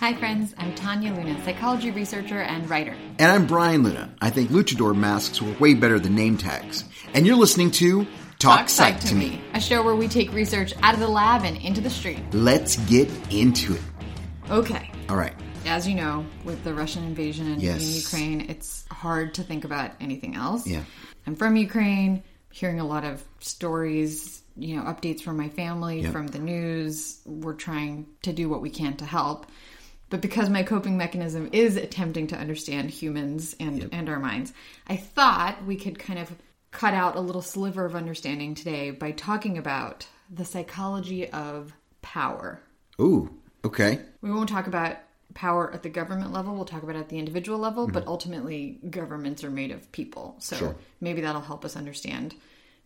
[0.00, 0.54] Hi, friends.
[0.56, 2.94] I'm Tanya Luna, psychology researcher and writer.
[3.18, 4.14] And I'm Brian Luna.
[4.20, 6.84] I think luchador masks were way better than name tags.
[7.12, 8.06] And you're listening to
[8.38, 9.42] Talk, Psych, to me.
[9.52, 12.18] a show where we take research out of the lab and into the street.
[12.32, 13.82] Let's get into it.
[14.50, 14.90] Okay.
[15.10, 15.34] All right.
[15.66, 18.04] As you know, with the Russian invasion in, in Yes.
[18.10, 20.66] Ukraine, it's hard to think about anything else.
[20.66, 20.82] Yeah.
[21.26, 26.12] I'm from Ukraine, hearing a lot of stories, you know, updates from my family, Yep.
[26.12, 27.20] from the news.
[27.26, 29.44] We're trying to do what we can to help.
[30.10, 34.52] But because my coping mechanism is attempting to understand humans and, and our minds,
[34.88, 36.30] I thought we could kind of
[36.72, 42.60] cut out a little sliver of understanding today by talking about the psychology of power.
[43.00, 43.30] Ooh,
[43.64, 44.00] okay.
[44.20, 44.96] We won't talk about
[45.34, 46.54] power at the government level.
[46.54, 48.08] We'll talk about it at the individual level, but Mm-hmm.
[48.10, 50.36] ultimately, governments are made of people.
[50.40, 50.76] So Sure.
[51.00, 52.34] maybe that'll help us understand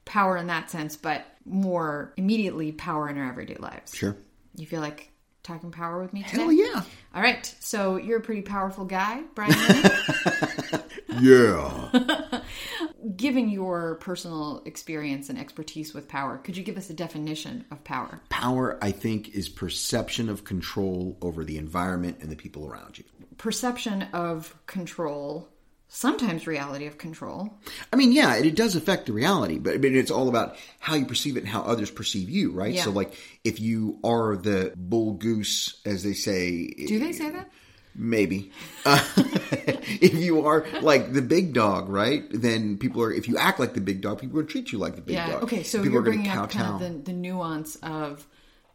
[0.05, 3.95] power in that sense, but more immediately, power in our everyday lives.
[3.95, 4.15] Sure.
[4.57, 5.11] You feel like
[5.45, 6.43] talking power with me today?
[6.43, 6.83] Hell yeah.
[7.15, 7.55] All right.
[7.61, 9.55] So you're a pretty powerful guy, Brian.
[11.21, 12.41] Yeah.
[13.17, 17.85] Given your personal experience and expertise with power, could you give us a definition of
[17.85, 18.21] power?
[18.31, 23.05] Power, I think, is perception of control over the environment and the people around you.
[23.37, 25.49] Perception of control,
[25.95, 27.57] sometimes reality of control.
[27.93, 30.57] I mean, yeah, it, it does affect the reality, but I mean, it's all about
[30.81, 32.75] how you perceive it and how others perceive you, right?
[32.75, 32.83] Yeah.
[32.83, 33.15] So, like,
[33.45, 37.49] if you are the bull goose, as they say, Do they say that?
[37.95, 38.51] Maybe.
[38.85, 42.25] Uh, if you are like the big dog, right?
[42.29, 43.13] Then people are.
[43.13, 45.31] If you act like the big dog, people will treat you like the big Yeah.
[45.31, 45.45] dog.
[45.45, 45.63] Okay.
[45.63, 48.27] So people you're are bringing up kind of the, the nuance of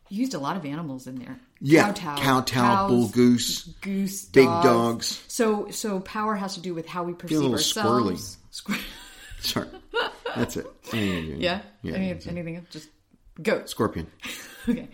[0.08, 1.38] you used a lot of animals in there.
[1.62, 4.64] Yeah, Kowtow, kowtow, cows, bull goose, goose, big dogs.
[4.66, 5.24] dogs.
[5.28, 8.38] So so power has to do with how we perceive little ourselves.
[8.52, 8.80] Squir-
[9.42, 9.68] Sorry,
[10.36, 10.68] that's it.
[10.94, 11.62] yeah.
[11.82, 11.94] yeah.
[11.94, 12.30] Any, that's it.
[12.30, 12.66] anything else?
[12.72, 12.90] Just
[13.42, 13.72] goats.
[13.72, 14.08] Scorpion.
[14.68, 14.88] Okay.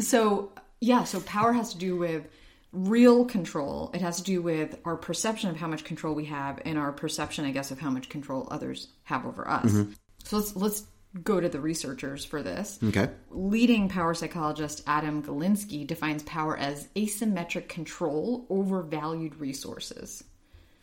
[0.00, 2.26] So, yeah, so power has to do with
[2.72, 3.90] real control.
[3.94, 6.90] It has to do with our perception of how much control we have and our
[6.90, 9.70] perception, I guess, of how much control others have over us.
[9.70, 9.92] Mm-hmm.
[10.24, 10.82] So let's let's
[11.22, 12.78] go to the researchers for this.
[12.82, 13.08] Okay.
[13.30, 20.24] Leading power psychologist Adam Galinsky defines power as asymmetric control over valued resources.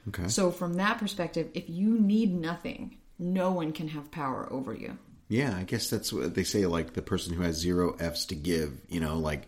[0.07, 0.27] Okay.
[0.27, 4.97] So from that perspective, if you need nothing, no one can have power over you.
[5.27, 6.65] Yeah, I guess that's what they say.
[6.65, 9.47] Like the person who has zero F's to give, you know, like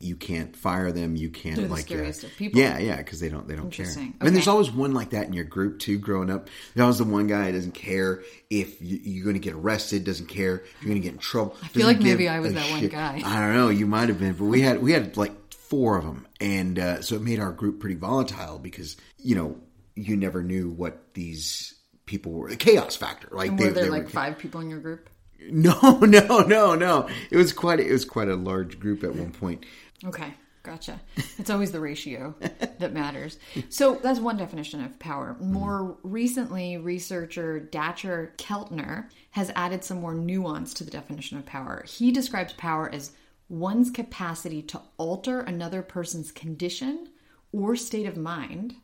[0.00, 1.14] you can't fire them.
[1.14, 2.58] You can't They're the like scariest uh, of people.
[2.58, 3.86] Yeah, yeah, because they don't they don't care.
[3.86, 5.98] I mean, there's always one like that in your group too.
[5.98, 9.40] Growing up, there's always the one guy who doesn't care if you, you're going to
[9.40, 10.04] get arrested.
[10.04, 11.54] Doesn't care if you're going to get in trouble.
[11.62, 13.20] I feel like maybe I was that one guy.
[13.24, 13.68] I don't know.
[13.68, 17.02] You might have been, but we had we had like four of them, and uh,
[17.02, 19.58] so it made our group pretty volatile because you know
[19.94, 21.74] you never knew what these
[22.06, 22.48] people were.
[22.48, 25.10] The chaos factor, like And were there like five people in your group?
[25.50, 27.08] no, no, no, no.
[27.30, 27.80] It was quite.
[27.80, 29.64] It was quite a large group at one point.
[30.04, 31.00] Okay, gotcha.
[31.38, 32.34] It's always the ratio
[32.78, 33.38] that matters.
[33.68, 35.36] So that's one definition of power.
[35.40, 41.84] More recently, researcher Dacher Keltner has added some more nuance to the definition of power.
[41.86, 43.12] He describes power as
[43.48, 47.08] one's capacity to alter another person's condition
[47.52, 48.74] or state of mind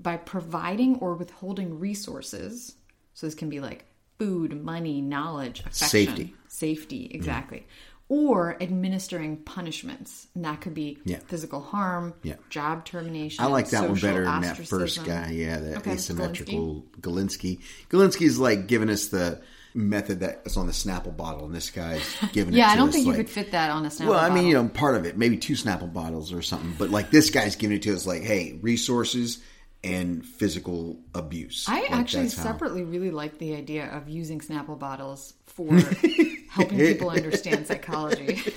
[0.00, 2.74] by providing or withholding resources.
[3.14, 3.84] So this can be like
[4.18, 6.34] food, money, knowledge, affection, Safety.
[6.48, 7.58] safety, exactly.
[7.58, 7.87] Mm-hmm.
[8.10, 11.18] Or administering punishments, and that could be Yeah.
[11.26, 12.36] physical harm, Yeah.
[12.48, 13.44] job termination.
[13.44, 15.30] I like that one better than that first guy.
[15.32, 17.60] Yeah, that Okay, asymmetrical Galinsky.
[17.90, 19.42] Galinsky's like giving us the
[19.74, 22.00] method that's on the Snapple bottle, and this guy's
[22.32, 22.56] giving it.
[22.56, 24.54] Yeah, I don't think you could fit that on a Snapple Well, I mean, you
[24.54, 27.76] know, part of it, maybe two Snapple bottles or something, but like this guy's giving
[27.76, 29.38] it to us like, hey, resources
[29.84, 31.66] and physical abuse.
[31.68, 35.68] I Like, actually that's how- separately really like the idea of using Snapple bottles for
[36.58, 38.42] helping people understand psychology.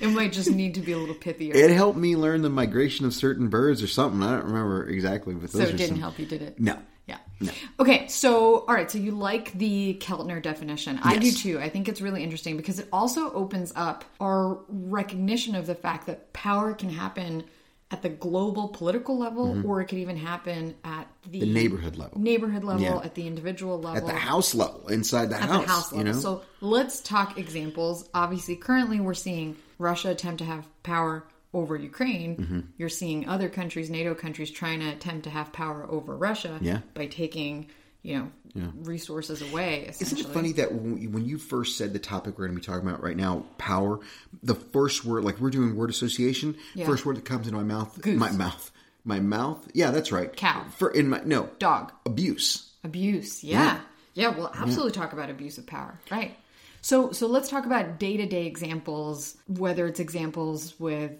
[0.00, 1.54] it might just need to be a little pithier.
[1.54, 4.22] It helped me learn the migration of certain birds or something.
[4.22, 6.60] I don't remember exactly, but so it are didn't some- help you, did it?
[6.60, 6.78] No.
[7.06, 7.18] Yeah.
[7.38, 7.52] No.
[7.78, 10.98] Okay, so all right, so you like the Keltner definition.
[11.02, 11.60] I do too.
[11.60, 16.06] I think it's really interesting because it also opens up our recognition of the fact
[16.06, 17.44] that power can happen
[17.90, 21.46] at the global political level or it could even happen at the, Mm-hmm.
[21.48, 22.20] The neighborhood level.
[22.20, 22.96] neighborhood level, Yeah.
[23.04, 23.96] at the individual level.
[23.98, 26.12] At the house level, inside the at house, the house you level.
[26.14, 26.18] know.
[26.20, 28.08] So let's talk examples.
[28.12, 31.24] Obviously, currently we're seeing Russia attempt to have power
[31.54, 32.36] over Ukraine.
[32.36, 32.60] Mm-hmm.
[32.76, 36.80] You're seeing other countries, NATO countries, trying to attempt to have power over Russia Yeah.
[36.94, 37.68] by taking,
[38.02, 38.30] you know,
[38.82, 39.92] resources away.
[40.00, 42.88] Isn't it funny that when you, first said the topic we're going to be talking
[42.88, 44.00] about right now, power,
[44.42, 46.86] the first word, like we're doing word association, Yeah.
[46.86, 48.18] first word that comes into my mouth, Goose.
[48.18, 48.70] my mouth,
[49.04, 49.66] my mouth.
[49.74, 50.34] Yeah, that's right.
[50.34, 50.64] Cow.
[50.78, 51.92] For in my no Dog.
[52.04, 52.72] abuse.
[52.84, 53.42] Abuse.
[53.44, 53.80] Yeah.
[54.14, 55.98] Yeah, we'll absolutely talk about abuse of power.
[56.10, 56.36] Right.
[56.80, 61.12] So so let's talk about day-to-day examples, whether it's examples with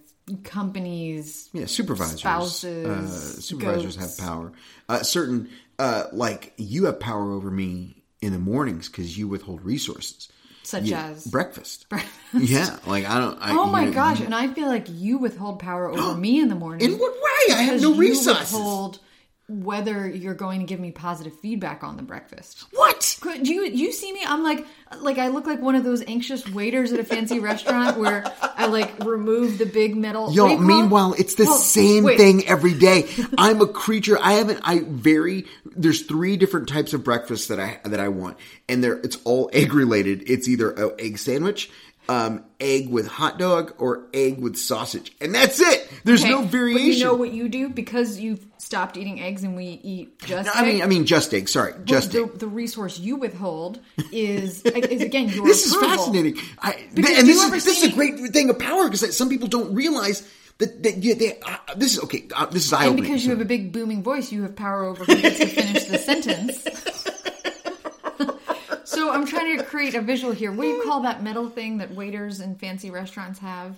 [0.45, 2.21] companies, Yeah, supervisors.
[2.21, 4.19] spouses, uh, supervisors goats.
[4.19, 4.53] have power.
[4.89, 5.49] Uh, certain,
[5.79, 10.29] uh, like you have power over me in the mornings because you withhold resources,
[10.63, 11.87] such Yeah, as breakfast.
[12.35, 13.39] yeah, like I don't.
[13.41, 14.21] I, Oh you my know, gosh!
[14.21, 16.91] And I feel like you withhold power over me in the morning.
[16.93, 17.55] In what way?
[17.55, 18.53] I have no you resources.
[18.53, 18.99] withhold
[19.49, 22.65] whether you're going to give me positive feedback on the breakfast.
[22.73, 23.17] What?
[23.21, 24.21] Could you you see me?
[24.27, 24.67] I'm like
[25.01, 28.67] like I look like one of those anxious waiters at a fancy restaurant where I
[28.67, 30.33] like remove the big metal.
[30.33, 30.61] Yo, it?
[30.61, 32.19] meanwhile, it's the Well, same wait.
[32.19, 33.09] thing every day.
[33.39, 34.19] I'm a creature.
[34.21, 34.61] I haven't.
[34.65, 35.47] I vary.
[35.77, 38.39] There's three different types of breakfast that I that I want,
[38.69, 40.29] and they're it's all egg related.
[40.29, 41.71] It's either a egg sandwich,
[42.09, 45.91] um, egg with hot dog, or egg with sausage, and that's it.
[46.05, 46.93] There's Okay, no variation.
[46.93, 50.47] you know what you do because you've stopped eating eggs and we eat just.
[50.47, 50.83] No, I mean?
[50.83, 51.49] I mean, just egg.
[51.49, 52.39] Sorry, just the, egg.
[52.39, 53.81] the resource you withhold
[54.13, 56.39] is, is again your This is fascinating.
[56.61, 59.75] I, and this is this is a great thing of power because some people don't
[59.75, 62.27] realize that that yeah, they, uh, this is okay.
[62.35, 64.85] Uh, this is eye And because you have a big booming voice, you have power
[64.85, 66.96] over who gets to finish the sentence.
[68.97, 70.51] So I'm trying to create a visual here.
[70.51, 73.77] What do you call that metal thing that waiters in fancy restaurants have?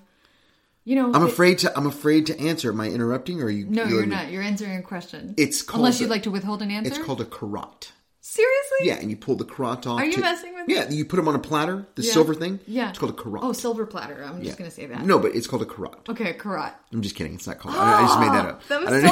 [0.84, 1.76] You know, I'm it- afraid to.
[1.76, 2.72] I'm afraid to answer.
[2.72, 3.66] Am I interrupting or are you?
[3.66, 4.30] No, you you're not.
[4.30, 5.34] You're answering a question.
[5.36, 6.88] It's called unless a- you'd like to withhold an answer.
[6.94, 7.92] It's called a carrot.
[8.30, 8.78] Seriously.
[8.82, 9.98] Yeah, and you pull the carrot off.
[10.00, 10.74] Are you to- messing with me?
[10.74, 12.12] Yeah, you put them on a platter, the Yeah.
[12.12, 12.60] silver thing.
[12.66, 13.42] Yeah, it's called a carrot.
[13.42, 14.22] Oh, silver platter.
[14.24, 14.44] I'm Yeah.
[14.44, 15.04] just gonna say that.
[15.04, 15.94] No, but it's called a carrot.
[16.08, 16.72] Okay, carrot.
[16.92, 17.34] I'm just kidding.
[17.34, 17.74] It's not called.
[17.76, 18.62] I, I just made that up.
[18.68, 19.08] That was so.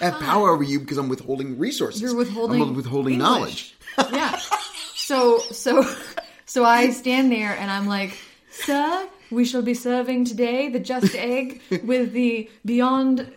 [0.00, 2.00] I have power over you because I'm withholding resources.
[2.02, 2.60] You're withholding.
[2.62, 3.74] I'm withholding English.
[3.98, 4.12] knowledge.
[4.12, 4.38] yeah.
[4.94, 5.84] So so
[6.46, 8.16] so I stand there and I'm like,
[8.50, 13.32] sir, we shall be serving today the just egg with the beyond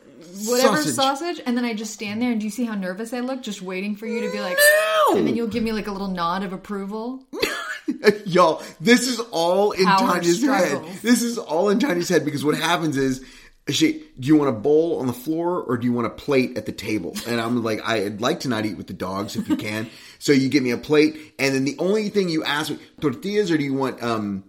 [0.47, 0.95] whatever Sausage.
[0.95, 1.41] sausage.
[1.45, 3.61] and then I just stand there and do you see how nervous I look just
[3.61, 5.17] waiting for you to be like No!
[5.17, 7.23] and then you'll give me like a little nod of approval.
[8.25, 10.83] Y'all, this is all in Power Tanya's head.
[11.01, 13.23] This is all in Tanya's head because what happens is
[13.69, 16.57] she, do you want a bowl on the floor or do you want a plate
[16.57, 17.15] at the table?
[17.27, 19.89] And I'm like, I'd like to not eat with the dogs if you can.
[20.19, 23.49] so you give me a plate, and then the only thing you ask me, tortillas
[23.51, 24.43] or do you want um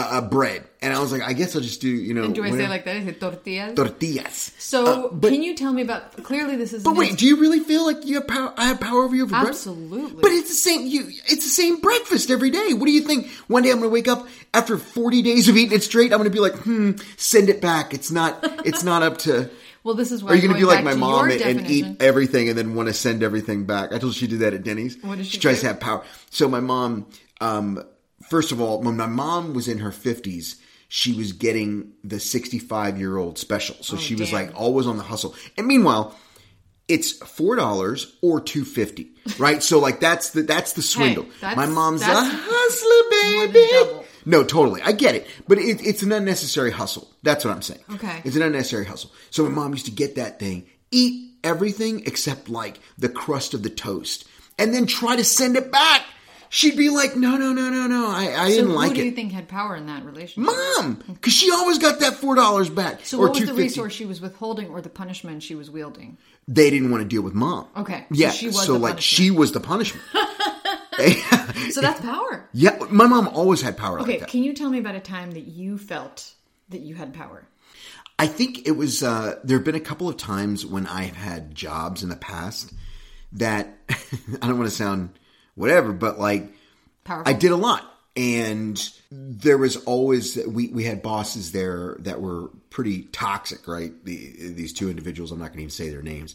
[0.00, 0.64] uh, bread?
[0.82, 2.28] And I was like, I guess I'll just do you know.
[2.28, 2.96] Do I say like that?
[2.96, 3.74] Is it tortillas?
[3.74, 4.52] tortillas?
[4.58, 7.36] so Uh, but can you tell me about clearly this is but wait, do you
[7.40, 8.54] really feel like you have power?
[8.56, 9.48] I have power over you over bread?
[9.48, 10.22] Absolutely.
[10.22, 10.86] But it's the same.
[10.86, 12.72] You, it's the same breakfast every day.
[12.72, 13.28] What do you think?
[13.48, 16.12] One day I'm going to wake up after 40 days of eating it straight.
[16.12, 17.92] I'm going to be like, hmm, send it back.
[17.92, 18.38] It's not.
[18.64, 19.50] It's not up to.
[19.82, 21.86] well this is why Are you going to be like my mom and, and eat
[22.00, 23.92] everything and then want to send everything back?
[23.92, 24.96] I told you she did that at Denny's.
[25.02, 25.62] What does she tries do?
[25.62, 26.04] to have power.
[26.30, 27.06] So my mom,
[27.40, 27.84] um,
[28.30, 30.56] first of all, when my mom was in her 50s,
[30.88, 33.76] she was getting the 65 year old special.
[33.82, 35.34] So she was Oh, like always on the hustle.
[35.58, 36.16] And meanwhile,
[36.88, 39.62] it's four dollars or two fifty, right?
[39.62, 41.26] So like that's the that's the swindle.
[41.40, 44.06] that's- My mom's a hustler, baby.
[44.26, 47.08] No, totally, I get it, but it, it's an unnecessary hustle.
[47.22, 47.80] That's what I'm saying.
[47.94, 48.20] Okay.
[48.24, 49.12] it's an unnecessary hustle.
[49.30, 53.62] So my mom used to get that thing, eat everything except like the crust of
[53.62, 54.26] the toast,
[54.58, 56.02] and then try to send it back.
[56.52, 59.02] She'd be like, "No, no, no, no, no, I, I so didn't like it." who
[59.02, 60.52] do you think had power in that relationship?
[60.52, 63.92] Mom, because she always got that four dollars back So or what was the resource
[63.92, 66.18] she was withholding or the punishment she was wielding?
[66.48, 67.68] They didn't want to deal with mom.
[67.76, 68.30] Okay, so yeah.
[68.30, 69.02] she was so the like punishment.
[69.02, 70.04] she was the punishment.
[71.70, 72.48] So that's power.
[72.52, 74.28] yeah, my mom always had power Okay, like that.
[74.28, 76.32] can you tell me about a time that you felt
[76.70, 77.46] that you had power?
[78.18, 79.02] I think it was.
[79.02, 82.72] Uh, there have been a couple of times when I've had jobs in the past
[83.32, 83.78] that
[84.42, 85.10] I don't want to sound
[85.60, 86.48] whatever, but like
[87.04, 87.32] Powerful.
[87.32, 87.84] I did a lot,
[88.16, 88.76] and
[89.10, 93.92] there was always we we had bosses there that were pretty toxic, right?
[94.04, 96.34] The, these two individuals, I'm not going to even say their names,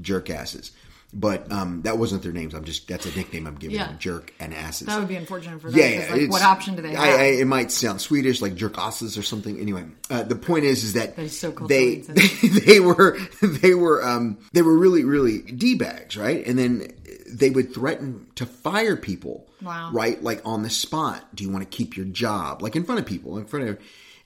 [0.00, 0.72] jerk asses.
[1.12, 2.52] But um, that wasn't their names.
[2.52, 3.86] I'm just that's a nickname I'm giving Yeah.
[3.86, 4.88] them, jerk and asses.
[4.88, 5.78] That would be unfortunate for them.
[5.78, 6.12] Yeah, yeah.
[6.12, 6.98] like, what option do they have?
[6.98, 9.58] I, I, it might sound Swedish, like jerkasses or something.
[9.60, 13.18] Anyway, uh, the point is, is that That is so cool, they, they they were
[13.40, 16.44] they were um they were really really d bags, right?
[16.44, 16.88] And then
[17.30, 19.90] they would threaten to fire people, Wow.
[19.92, 20.22] right?
[20.22, 21.24] Like on the spot.
[21.34, 22.62] Do you want to keep your job?
[22.62, 23.78] Like in front of people, in front of.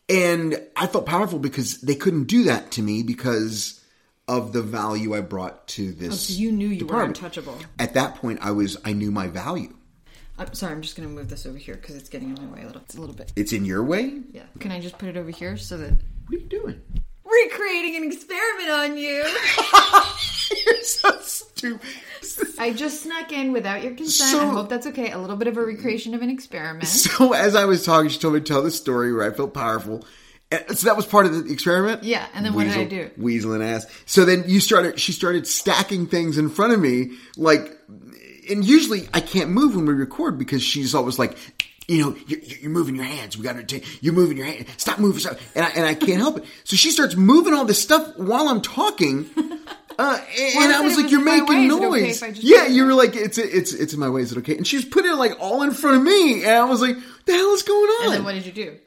[0.08, 3.80] And I felt powerful because they couldn't do that to me because
[4.26, 6.12] of the value I brought to oh, this.
[6.12, 7.58] Oh, so you knew you were untouchable.
[7.78, 9.74] At that point, I was I knew my value.
[10.38, 12.50] I'm sorry, I'm just going to move this over here because it's getting in my
[12.50, 13.30] way a little, it's a little bit.
[13.36, 14.22] It's in your way.
[14.32, 14.44] Yeah.
[14.58, 15.90] Can I just put it over here so that
[16.28, 16.80] What are you doing?
[17.24, 19.22] recreating an experiment on you?
[20.66, 21.80] You're so stupid.
[22.58, 24.30] I just snuck in without your consent.
[24.30, 25.10] So- I hope that's okay.
[25.10, 26.86] A little bit of a recreation of an experiment.
[26.88, 29.54] So as I was talking, she told me to tell this story where I felt
[29.54, 30.04] powerful.
[30.52, 32.02] And so that was part of the experiment.
[32.02, 33.10] Yeah, and then what did I Weasel- do?
[33.22, 33.86] Weaseling ass.
[34.06, 34.98] So then you started.
[34.98, 37.76] She started stacking things in front of me, like.
[38.50, 41.36] And usually I can't move when we record because she's always like,
[41.86, 43.36] you know, you're, you're moving your hands.
[43.38, 44.66] We got to take, you're moving your hand.
[44.76, 45.20] Stop moving.
[45.20, 45.38] Stop.
[45.54, 46.44] And I, and I can't help it.
[46.64, 49.30] So she starts moving all this stuff while I'm talking.
[50.00, 51.64] Uh, and, Well, I and I was like, "You're making way.
[51.66, 54.08] Is it okay noise." I just yeah, you were like, "It's it's it's in my
[54.08, 54.22] way.
[54.22, 56.52] Is it okay?" And she was putting it like all in front of me, and
[56.52, 58.78] I was like, "The hell is going on?" And then what did you do?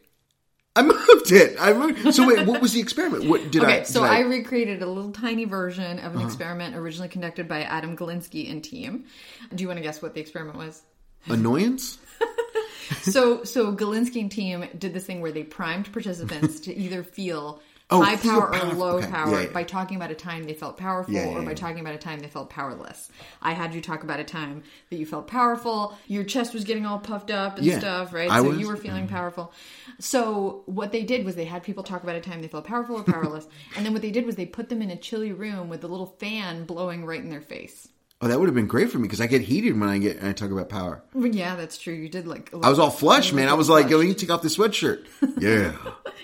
[0.75, 1.55] I moved it.
[1.59, 2.15] I moved.
[2.15, 3.25] So wait, what was the experiment?
[3.25, 3.65] What did I?
[3.65, 4.15] Okay, so did Uh-huh.
[4.15, 8.63] I, recreated a little tiny version of an experiment originally conducted by Adam Galinsky and
[8.63, 9.05] team.
[9.53, 10.81] Do you want to guess what the experiment was?
[11.29, 11.99] annoyance.
[13.01, 17.61] So, so Galinsky and team did this thing where they primed participants to either feel
[17.89, 19.07] Oh, high power or low Okay.
[19.07, 19.49] power Yeah, yeah.
[19.51, 22.19] by talking about a time they felt powerful Yeah, or by talking about a time
[22.19, 23.11] they felt powerless.
[23.41, 26.85] I had you talk about a time that you felt powerful, your chest was getting
[26.85, 28.31] all puffed up and stuff, right?
[28.31, 28.57] I so was.
[28.57, 29.15] you were feeling mm-hmm.
[29.15, 29.53] powerful.
[29.99, 32.95] So what they did was they had people talk about a time they felt powerful
[32.95, 35.69] or powerless, and then what they did was they put them in a chilly room
[35.69, 37.89] with a little fan blowing right in their face.
[38.21, 40.21] Oh, that would have been great for me because I get heated when I get
[40.21, 41.03] when I talk about power.
[41.13, 41.93] Yeah, that's true.
[41.93, 42.53] You did like.
[42.53, 43.49] I was all flush, man.
[43.49, 45.05] I was like, "Yo, you take off the sweatshirt."
[45.41, 45.75] Yeah,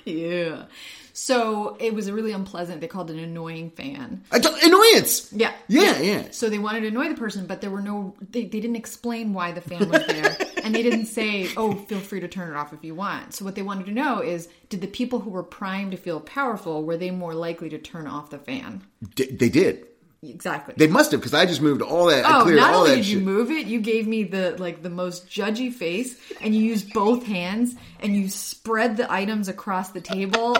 [0.06, 0.66] Yeah.
[1.22, 2.80] So it was a really unpleasant.
[2.80, 4.24] They called it an annoying fan.
[4.32, 5.32] Annoyance.
[5.34, 5.52] Yeah.
[5.68, 6.28] yeah, yeah.
[6.32, 8.16] So they wanted to annoy the person, but there were no.
[8.32, 12.00] They, they didn't explain why the fan was there, and they didn't say, "Oh, feel
[12.00, 14.48] free to turn it off if you want." So what they wanted to know is,
[14.70, 18.08] did the people who were primed to feel powerful were they more likely to turn
[18.08, 18.82] off the fan?
[19.16, 19.88] D- they did.
[20.24, 20.74] Exactly.
[20.78, 22.26] They must have because I just moved all that.
[22.26, 23.16] I Oh, cleared not all only that did shit.
[23.16, 26.94] you move it, you gave me the like the most judgy face, and you used
[26.94, 30.56] both hands and you spread the items across the table.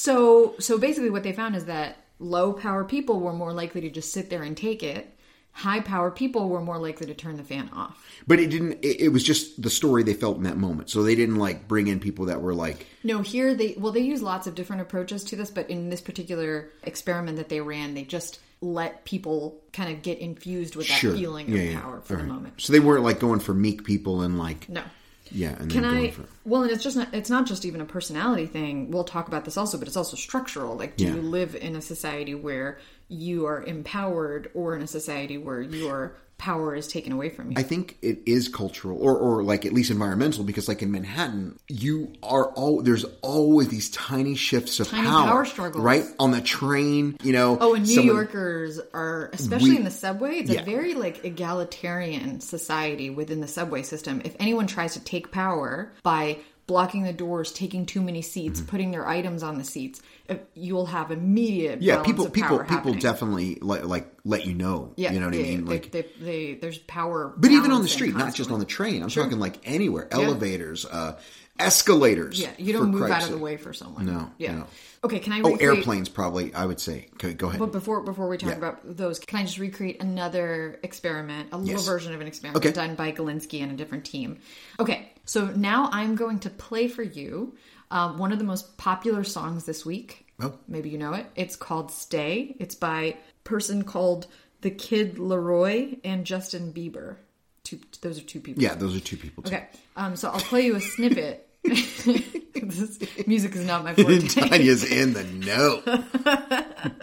[0.00, 3.90] So, so basically, what they found is that low power people were more likely to
[3.90, 5.12] just sit there and take it.
[5.50, 8.00] High power people were more likely to turn the fan off.
[8.28, 8.74] but it didn't.
[8.84, 10.88] It, it was just the story they felt in that moment.
[10.88, 14.02] So they didn't like bring in people that were like, No, here they well they
[14.02, 17.94] use lots of different approaches to this, but in this particular experiment that they ran,
[17.94, 21.80] they just let people kind of get infused with that "Sure, feeling yeah, of yeah,
[21.80, 22.54] power for all the right." moment.
[22.60, 24.82] So they weren't like going for meek people and like, No.
[25.30, 25.56] Yeah.
[25.58, 26.10] And Can I?
[26.10, 27.12] for Well, and it's just not.
[27.14, 28.90] It's not just even a personality thing.
[28.90, 30.76] We'll talk about this also, but it's also structural.
[30.76, 31.14] Like, do Yeah.
[31.14, 36.16] you live in a society where you are empowered, or in a society where your
[36.38, 37.54] power is taken away from you?
[37.58, 41.58] I think it is cultural or, or like at least environmental because like in Manhattan,
[41.68, 45.82] you are all there's always these tiny shifts of Tiny power, power struggles.
[45.84, 47.16] right on the train.
[47.22, 50.62] You know, Oh, and New someone- Yorkers are, especially We- in the subway, it's Yeah.
[50.62, 54.22] a very like egalitarian society within the subway system.
[54.24, 56.38] If anyone tries to take power by
[56.68, 60.86] blocking the doors, taking too many seats, putting their items on the seats, uh, you'll
[60.86, 61.82] have immediate Mm-hmm.
[61.82, 62.98] Yeah, people, people, people happening.
[63.00, 64.92] definitely like, like let you know.
[64.96, 65.64] Yeah, you know what yeah, I mean.
[65.64, 68.64] They, Like, they, they, there's power, but even on the street, not just on the
[68.66, 69.02] train.
[69.02, 71.18] I'm talking like anywhere, elevators, uh,
[71.58, 72.40] escalators.
[72.40, 74.06] Yeah, you don't move out of the way for someone.
[74.06, 74.54] No, Yeah.
[74.56, 74.66] no.
[75.04, 76.52] Okay, can I Oh, airplanes probably.
[76.54, 77.06] I would say.
[77.14, 77.60] Okay, go ahead.
[77.60, 78.56] But before before we talk Yeah.
[78.56, 81.86] about those, can I just recreate another experiment, a little Yes.
[81.86, 82.72] version of an experiment Okay.
[82.74, 84.38] done by Galinsky and a different team?
[84.80, 87.54] Okay, so now I'm going to play for you
[87.90, 90.26] um, one of the most popular songs this week.
[90.40, 90.54] Oh.
[90.68, 91.26] Maybe you know it.
[91.36, 94.26] It's called "Stay." It's by a person called
[94.60, 97.16] the Kid LAROI and Justin Bieber.
[97.64, 98.62] Two, those are two people.
[98.62, 99.42] yeah, those are two people.
[99.42, 99.54] Too.
[99.54, 101.47] Okay, um, so I'll play you a snippet.
[101.64, 104.28] this music is not my forte.
[104.28, 105.82] Tanya's in the know.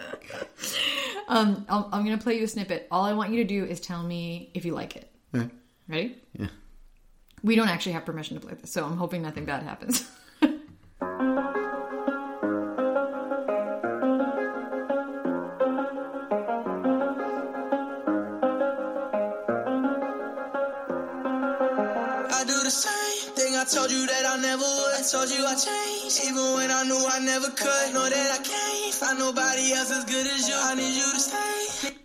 [1.28, 2.86] Um, I'll, I'm going to play you a snippet.
[2.90, 5.10] All I want you to do is tell me if you like it.
[5.34, 5.50] Okay.
[5.88, 6.22] Ready?
[6.38, 6.46] Yeah.
[7.42, 10.08] We don't actually have permission to play this, so I'm hoping nothing bad happens.
[23.68, 24.94] Told you that I never would.
[24.94, 27.94] I told you I changed, even when I knew I never could.
[27.94, 30.54] Know that I can't find nobody else as good as you.
[30.56, 31.96] I need you to stay.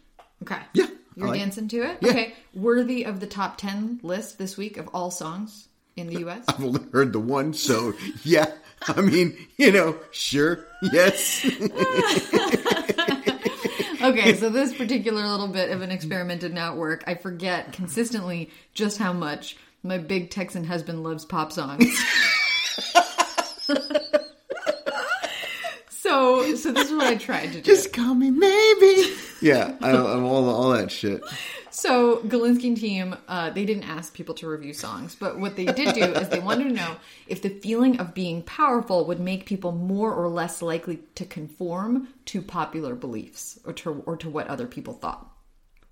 [0.43, 0.61] Okay.
[0.73, 1.39] Yeah, You're like it.
[1.39, 1.97] dancing to it?
[2.01, 2.09] Yeah.
[2.09, 2.33] Okay.
[2.53, 6.43] Worthy of the top 10 list this week of all songs in the U.S.?
[6.47, 8.51] I've only heard the one, so yeah.
[8.87, 11.45] I mean, you know, sure, yes.
[14.01, 17.03] Okay, so this particular little bit of an experiment did not work.
[17.05, 21.85] I forget consistently just how much my big Texan husband loves pop songs.
[25.89, 27.61] so, so this is what I tried to do.
[27.61, 29.15] Just call me maybe.
[29.41, 31.23] Yeah, I, I'm all all that shit.
[31.71, 35.65] So Galinsky and team, uh, they didn't ask people to review songs, but what they
[35.65, 36.97] did do is they wanted to know
[37.27, 42.09] if the feeling of being powerful would make people more or less likely to conform
[42.25, 45.27] to popular beliefs or to or to what other people thought.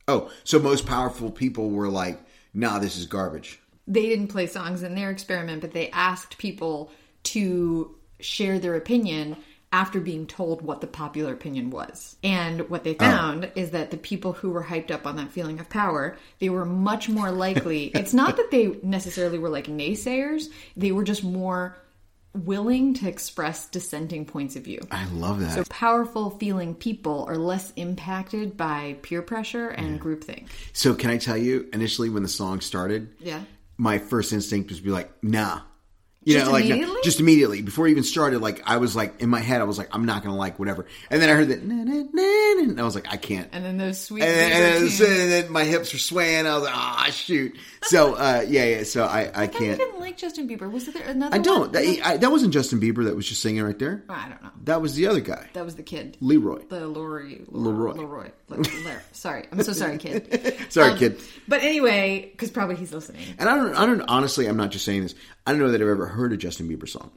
[0.07, 2.19] Oh, so most powerful people were like,
[2.53, 6.91] "Nah, this is garbage." They didn't play songs in their experiment, but they asked people
[7.23, 9.35] to share their opinion
[9.71, 12.15] after being told what the popular opinion was.
[12.23, 12.83] And what Oh.
[12.85, 16.17] they found is that the people who were hyped up on that feeling of power,
[16.39, 17.85] they were much more likely.
[17.95, 20.45] it's not that they necessarily were like naysayers,
[20.77, 21.77] they were just more
[22.33, 24.79] willing to express dissenting points of view.
[24.91, 25.53] I love that.
[25.55, 30.45] So powerful feeling people are less impacted by peer pressure and groupthink.
[30.73, 33.41] So can I tell you, initially when the song started, Yeah.
[33.79, 35.61] My first instinct was to be like, nah.
[36.25, 39.29] You Just know, like just immediately before it even started, like I was like in
[39.29, 40.85] my head, I was like, I'm not gonna like whatever.
[41.09, 43.47] And then I heard that, na, na, and I was like, I can't.
[43.53, 44.99] And then those sweet And then, and then, libertines.
[45.01, 46.45] and then my hips were swaying.
[46.45, 47.55] I was like, ah, shoot.
[47.83, 48.83] So uh, yeah, yeah.
[48.83, 49.79] So I, I I can't.
[49.79, 50.69] didn't like Justin Bieber.
[50.69, 51.71] Was there another I don't.
[51.71, 54.03] That, I, that wasn't Justin Bieber that was just singing right there.
[54.09, 54.49] I don't know.
[54.65, 56.17] That was the other guy, That was the kid.
[56.21, 56.67] LAROI.
[56.67, 57.49] The LAROI.
[57.49, 57.95] LAROI.
[57.95, 58.31] LAROI.
[58.49, 59.45] Le- Le- sorry.
[59.53, 60.57] I'm so sorry, kid.
[60.69, 61.19] Sorry, Um, kid.
[61.47, 63.21] But anyway, because probably he's listening.
[63.39, 65.15] And I don't, I don't, honestly, I'm not just saying this.
[65.47, 67.11] I don't know that I've ever heard a Justin Bieber song.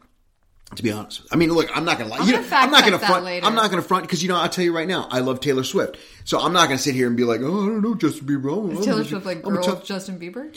[0.77, 1.21] To be honest.
[1.31, 2.17] I mean, look, I'm not gonna lie.
[2.19, 3.25] I'm You know, I'm not gonna front.
[3.27, 3.45] later.
[3.47, 5.07] I'm not gonna front because you know I'll tell you right now.
[5.11, 7.67] I love Taylor Swift, so I'm not gonna sit here and be like, oh, I
[7.67, 8.73] don't know Justin Bieber.
[8.79, 10.57] Is Taylor Swift like girl tough- Justin Bieber?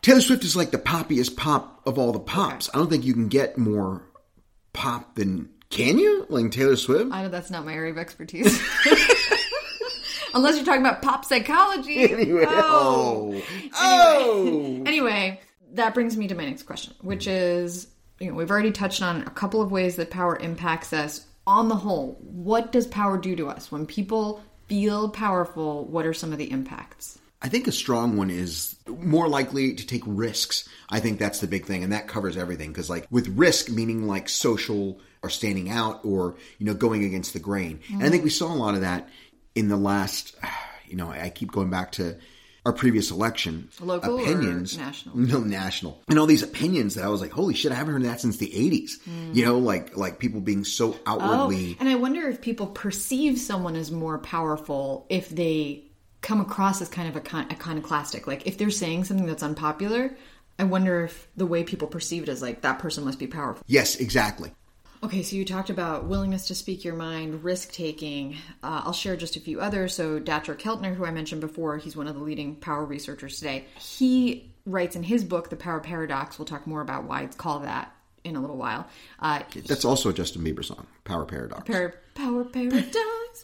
[0.00, 2.70] Taylor Swift is like the poppiest pop of all the pops.
[2.72, 4.02] I don't think you can get more
[4.72, 6.24] pop than can you?
[6.28, 7.10] Like Taylor Swift.
[7.12, 8.62] I know that's not my area of expertise.
[10.34, 12.04] Unless you're talking about pop psychology.
[12.12, 13.42] Anyway, Oh.
[13.74, 14.82] oh, oh.
[14.86, 15.40] Anyway,
[15.74, 17.32] that brings me to my next question, which mm.
[17.32, 17.88] is
[18.20, 21.24] you know, we've already touched on a couple of ways that power impacts us.
[21.46, 23.72] On the whole, what does power do to us?
[23.72, 27.18] When people feel powerful, what are some of the impacts?
[27.40, 30.68] I think a strong one is more likely to take risks.
[30.90, 32.70] I think that's the big thing, and that covers everything.
[32.70, 37.32] Because, like, with risk, meaning like social or standing out or, you know, going against
[37.32, 37.80] the grain.
[37.92, 38.10] And I mm.
[38.10, 39.08] think we saw a lot of that
[39.54, 40.36] in the last,
[40.86, 42.16] you know, I keep going back to
[42.68, 43.70] our previous election.
[43.80, 44.76] Local opinions.
[44.76, 45.16] national?
[45.16, 46.02] No, national.
[46.06, 48.36] And all these opinions that I was like, holy shit, I haven't heard that since
[48.36, 49.02] the 80s.
[49.02, 49.32] Hmm.
[49.32, 51.72] You know, like, like people being so outwardly.
[51.72, 55.84] Oh, and I wonder if people perceive someone as more powerful if they
[56.20, 58.26] come across as kind of icon- iconoclastic.
[58.26, 60.14] Like if they're saying something that's unpopular,
[60.58, 63.64] I wonder if the way people perceive it is like that person must be powerful.
[63.66, 64.52] Yes, exactly.
[65.02, 68.34] Okay, so you talked about willingness to speak your mind, risk taking.
[68.64, 69.94] Uh, I'll share just a few others.
[69.94, 73.66] So, Dacher Keltner, who I mentioned before, he's one of the leading power researchers today.
[73.78, 76.38] He writes in his book, The Power Paradox.
[76.38, 77.92] We'll talk more about why it's called that
[78.24, 78.88] in a little while.
[79.20, 81.62] Uh, That's also a Justin Bieber song, Power Paradox.
[81.64, 82.96] Par- power Paradox,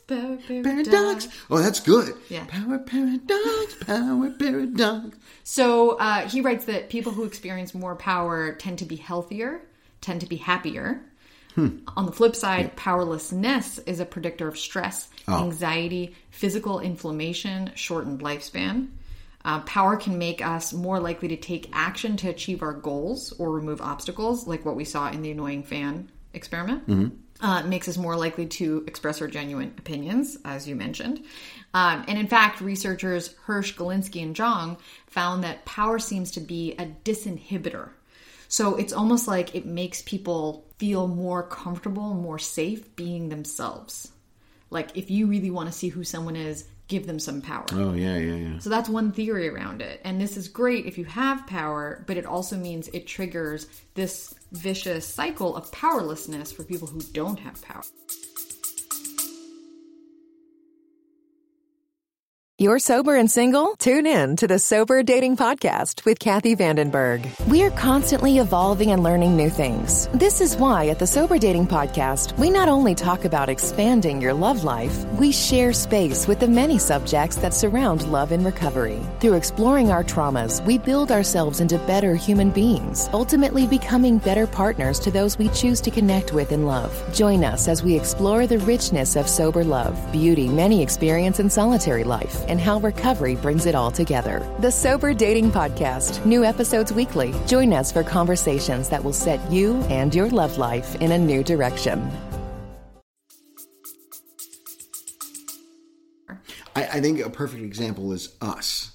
[0.08, 0.88] Power Paradox.
[0.88, 1.28] Paradox.
[1.48, 2.14] Oh, that's good.
[2.28, 2.44] Yeah.
[2.46, 3.74] Power paradox.
[3.86, 5.16] Power paradox.
[5.44, 9.60] So uh, he writes that people who experience more power tend to be healthier,
[10.00, 11.00] tend to be happier.
[11.56, 18.88] On the flip side, powerlessness is a predictor of stress, anxiety, physical inflammation, shortened lifespan.
[19.44, 23.50] Uh, power can make us more likely to take action to achieve our goals or
[23.50, 26.82] remove obstacles, like what we saw in the annoying fan experiment.
[27.40, 31.22] Uh, it makes us more likely to express our genuine opinions, as you mentioned.
[31.74, 36.72] Um, and in fact, researchers Hirsh, Galinsky, and Zhong found that power seems to be
[36.78, 37.90] a disinhibitor.
[38.54, 44.12] So it's almost like it makes people feel more comfortable, more safe being themselves.
[44.70, 47.66] Like if you really want to see who someone is, give them some power.
[47.72, 48.58] Oh, yeah, yeah, yeah.
[48.60, 50.00] So that's one theory around it.
[50.04, 54.32] And this is great if you have power, but it also means it triggers this
[54.52, 57.82] vicious cycle of powerlessness for people who don't have power.
[62.64, 63.74] You're sober and single?
[63.79, 67.29] Tune in to the Sober Dating Podcast with Kathy Vandenberg.
[67.46, 70.09] We're constantly evolving and learning new things.
[70.14, 74.33] This is why at the Sober Dating Podcast, we not only talk about expanding your
[74.33, 78.98] love life, we share space with the many subjects that surround love and recovery.
[79.20, 84.98] Through exploring our traumas, we build ourselves into better human beings, ultimately becoming better partners
[85.00, 86.90] to those we choose to connect with and love.
[87.12, 92.05] Join us as we explore the richness of sober love, beauty many experience in solitary
[92.05, 94.48] life, and how recovery brings it all together.
[94.60, 96.24] The Sober Dating Podcast.
[96.24, 97.34] New episodes weekly.
[97.48, 101.42] Join us for conversations that will set you and your love life in a new
[101.42, 102.08] direction.
[106.76, 108.92] I, I think a perfect example is us.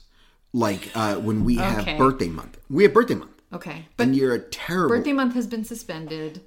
[0.53, 2.57] Like uh, when we have birthday month.
[2.69, 3.31] We have birthday month.
[3.51, 3.85] Okay.
[3.97, 6.41] But and you're a terrible birthday month has been suspended.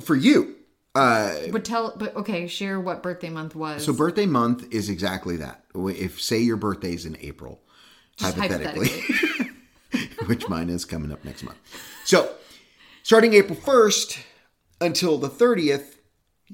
[0.00, 0.54] for you.
[0.94, 3.84] Uh, but tell but okay, share what birthday month was.
[3.84, 5.64] So birthday month is exactly that.
[5.74, 7.60] If say your birthday's in April,
[8.16, 8.90] Just hypothetically,
[10.26, 11.58] which mine is coming up next month.
[12.04, 12.32] So
[13.02, 14.18] starting April first
[14.80, 15.98] until the thirtieth,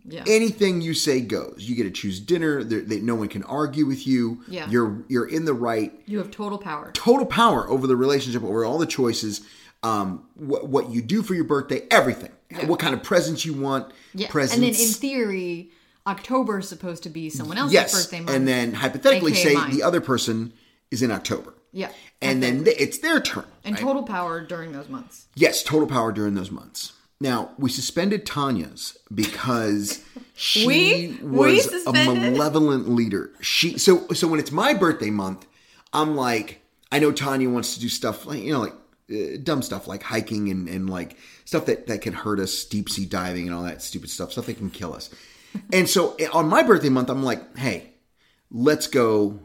[0.07, 0.25] Yeah.
[0.27, 1.57] anything you say goes.
[1.69, 2.65] You get to choose dinner.
[2.65, 4.43] There, they, no one can argue with you.
[4.49, 4.71] Yeah.
[4.71, 5.93] You're you're in the right.
[6.07, 6.93] you have total power.
[6.95, 9.43] Total power over the relationship, over all the choices.
[9.83, 12.31] Um, what what you do for your birthday, everything,
[12.67, 14.29] what kind of presents you want, Yeah.
[14.29, 14.55] presents.
[14.57, 15.71] And then in theory,
[16.07, 18.31] October is supposed to be someone else's yes, birthday month.
[18.37, 19.71] and then hypothetically, aka say mine.
[19.71, 20.53] the other person
[20.91, 21.91] is in October, Yeah.
[22.21, 23.45] and then th- it's their turn.
[23.65, 23.83] and right?
[23.83, 25.27] total power during those months.
[25.35, 26.93] Yes, total power during those months.
[27.23, 30.01] Now we suspended Tanya's because
[30.35, 31.19] she We?
[31.23, 33.31] We was a malevolent leader.
[33.41, 35.47] She so so when it's my birthday month,
[35.93, 38.75] I'm like, I know Tanya wants to do stuff like you know like
[39.11, 42.89] uh, dumb stuff like hiking and and like stuff that that can hurt us, deep
[42.89, 45.11] sea diving and all that stupid stuff, stuff that can kill us.
[45.73, 47.91] and so eh, on my birthday month, I'm like, hey,
[48.51, 49.39] let's go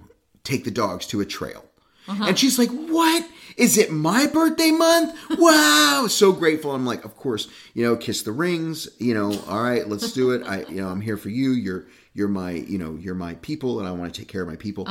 [0.43, 1.65] take the dogs to a trail.
[2.07, 3.27] And she's like, What?
[3.57, 5.17] Is it my birthday month?
[5.39, 6.05] Wow.
[6.07, 6.71] so grateful.
[6.71, 10.31] I'm like, Of course, you know, kiss the rings, you know, all right, let's do
[10.31, 10.43] it.
[10.45, 11.51] I, you know, I'm here for you.
[11.51, 14.47] You're, you're my, you know, you're my people and I want to take care of
[14.47, 14.85] my people.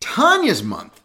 [0.00, 1.00] Tanya's month.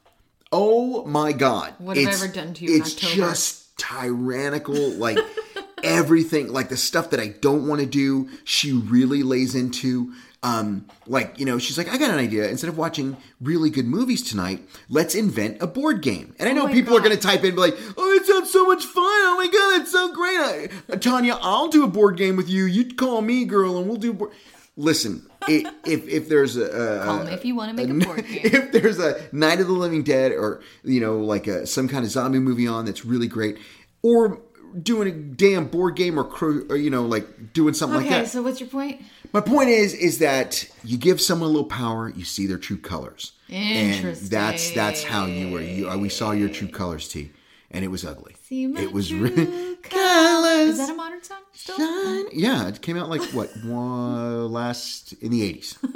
[0.52, 1.74] Oh my God.
[1.78, 4.76] What have I It's- ever done to you It's just tyrannical.
[4.92, 5.20] Like,
[5.84, 10.14] everything, like the stuff that I don't want to do, she really lays into.
[10.44, 12.48] Um, like, you know, she's like, I got an idea.
[12.48, 16.36] Instead of watching really good movies tonight, let's invent a board game.
[16.40, 18.52] And I know Oh people are going to type in, be like, oh, it sounds
[18.52, 19.04] so much fun.
[19.04, 20.72] Oh my God, it's so great.
[20.94, 22.66] I, Tanya, I'll do a board game with you.
[22.66, 24.14] You call me, girl, and we'll do.
[24.14, 24.32] Board.
[24.78, 26.66] Listen, if if there's a,
[27.02, 28.40] a Call me if you want to make a board game.
[28.44, 32.06] if there's a Night of the Living Dead or you know like a, some kind
[32.06, 33.58] of zombie movie on that's really great,
[34.02, 34.42] or
[34.82, 38.24] doing a damn board game or, cro- or you know like doing something Okay, like
[38.26, 38.30] that.
[38.30, 39.02] so what's your point?
[39.34, 42.78] My point is is that you give someone a little power, you see their true
[42.78, 45.62] colors, and that's that's how you were.
[45.62, 47.32] You uh, we saw your true colors, T,
[47.72, 48.37] and it was ugly.
[48.48, 50.70] See my it was really colors.
[50.70, 51.76] Is that a modern song still?
[51.78, 52.26] Shine.
[52.32, 55.78] Yeah, it came out like what one, last in the eighties.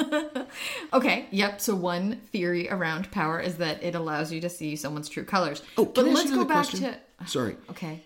[0.93, 1.61] Okay, yep.
[1.61, 5.61] So one theory around power is that it allows you to see someone's true colors.
[5.77, 6.93] Oh, but let's go back question?
[7.19, 7.25] to.
[7.27, 8.01] Sorry, Okay.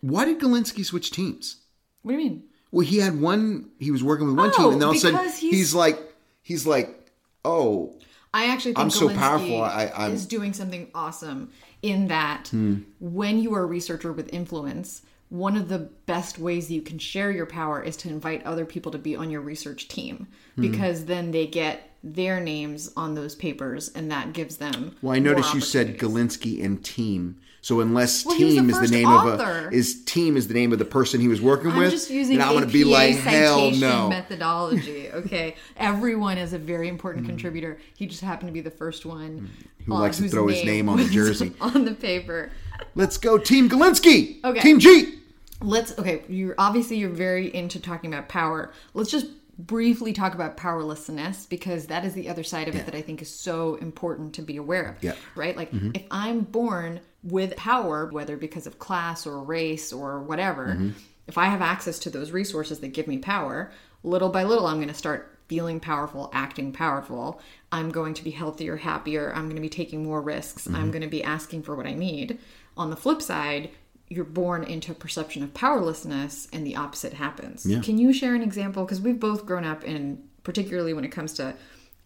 [0.00, 1.56] why did Galinsky switch teams?
[2.02, 2.44] What do you mean?
[2.72, 3.70] Well, he had one.
[3.78, 5.38] He was working with one Oh, team, and then all of a sudden oh, he's,
[5.38, 5.98] he's- like,
[6.42, 7.10] he's like,
[7.44, 7.94] oh,
[8.32, 11.50] I actually think I'm so Galinsky powerful, I- I'm- is doing something awesome
[11.84, 12.50] in that
[12.98, 17.30] when you are a researcher with influence, one of the best ways you can share
[17.30, 20.62] your power is to invite other people to be on your research team Hmm.
[20.62, 24.96] because then they get their names on those papers and that gives them.
[25.02, 25.98] well, I noticed you said.
[25.98, 27.36] Galinsky and team.
[27.64, 29.68] So unless Well, team the is the name author.
[29.68, 31.92] of a is team is the name of the person he was working I'm with,
[31.92, 34.10] just using then I'm APA gonna be like, hell no.
[34.10, 35.08] methodology.
[35.14, 37.78] Okay, everyone is a very important contributor.
[37.96, 39.46] He just happened to be the first one Hmm.
[39.86, 41.54] Who uh, likes to throw his name on the jersey.
[41.58, 42.50] on the paper.
[42.94, 44.44] Let's go, Team Galinsky.
[44.44, 44.60] Okay.
[44.60, 45.20] Team G.
[45.62, 49.26] let's okay you're obviously you're very into talking about power let's just
[49.58, 53.22] briefly talk about powerlessness because that is the other side of it that i think
[53.22, 55.14] is so important to be aware of Yeah.
[55.34, 55.56] right?
[55.56, 55.92] Like mm-hmm.
[55.94, 60.90] if i'm born with power whether because of class or race or whatever mm-hmm.
[61.26, 63.70] if i have access to those resources that give me power
[64.02, 67.40] little by little i'm going to start feeling powerful acting powerful.
[67.70, 69.32] I'm going to be healthier happier.
[69.34, 70.66] I'm going to be taking more risks.
[70.66, 70.90] I'm mm-hmm.
[70.90, 72.38] going to be asking for what i need.
[72.76, 73.70] On the flip side
[74.08, 77.64] you're born into a perception of powerlessness and the opposite happens.
[77.80, 78.84] Can you share an example?
[78.84, 81.54] Because we've both grown up in, particularly when it comes to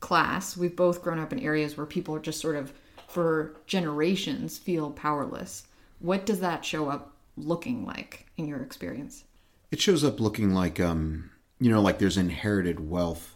[0.01, 2.73] class, we've both grown up in areas where people are just sort of,
[3.09, 5.67] for generations, feel powerless.
[5.99, 9.25] What does that show up looking like in your experience?
[9.71, 13.35] It shows up looking like, um, you know, like there's inherited wealth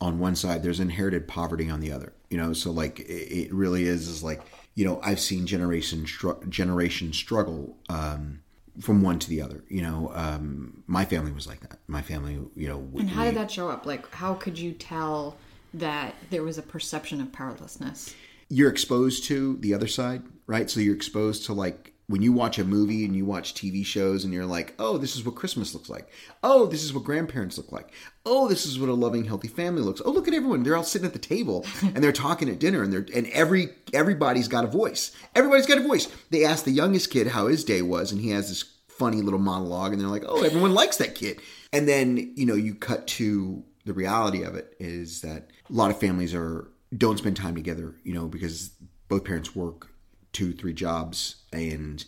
[0.00, 2.14] on one side, there's inherited poverty on the other.
[2.30, 4.40] You know, so like it, it really is is like
[4.74, 6.06] you know I've seen generation
[6.48, 8.40] generation struggle um,
[8.80, 9.64] from one to the other.
[9.68, 11.78] You know, um, my family was like that.
[11.86, 13.86] My family, you know, And how did that show up?
[13.86, 15.36] Like, how could you tell
[15.74, 18.14] that there was a perception of powerlessness?
[18.50, 20.68] you're exposed to the other side, right?
[20.68, 24.24] So you're exposed to like when you watch a movie and you watch TV shows
[24.24, 26.08] and you're like, oh, this is what Christmas looks like.
[26.42, 27.92] Oh, this is what grandparents look like.
[28.26, 30.02] Oh, this is what a loving, healthy family looks.
[30.04, 30.64] Oh, look at everyone.
[30.64, 33.68] They're all sitting at the table and they're talking at dinner and they're and every
[33.94, 35.12] everybody's got a voice.
[35.36, 36.08] Everybody's got a voice.
[36.30, 39.38] They ask the youngest kid how his day was and he has this funny little
[39.38, 41.40] monologue and they're like, oh, everyone likes that kid.
[41.72, 45.92] And then, you know, you cut to the reality of it is that a lot
[45.92, 48.72] of families are don't spend time together, you know, because
[49.08, 49.89] both parents work
[50.32, 52.04] two, three jobs, and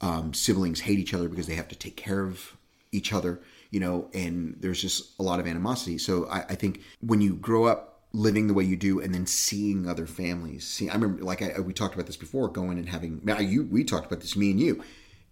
[0.00, 2.56] um, siblings hate each other because they have to take care of
[2.92, 3.40] each other,
[3.70, 5.98] you know, and there's just a lot of animosity.
[5.98, 9.26] So I, I think when you grow up living the way you do and then
[9.26, 12.88] seeing other families, see, I remember like I, we talked about this before, going and
[12.88, 14.82] having, you, we talked about this, me and you,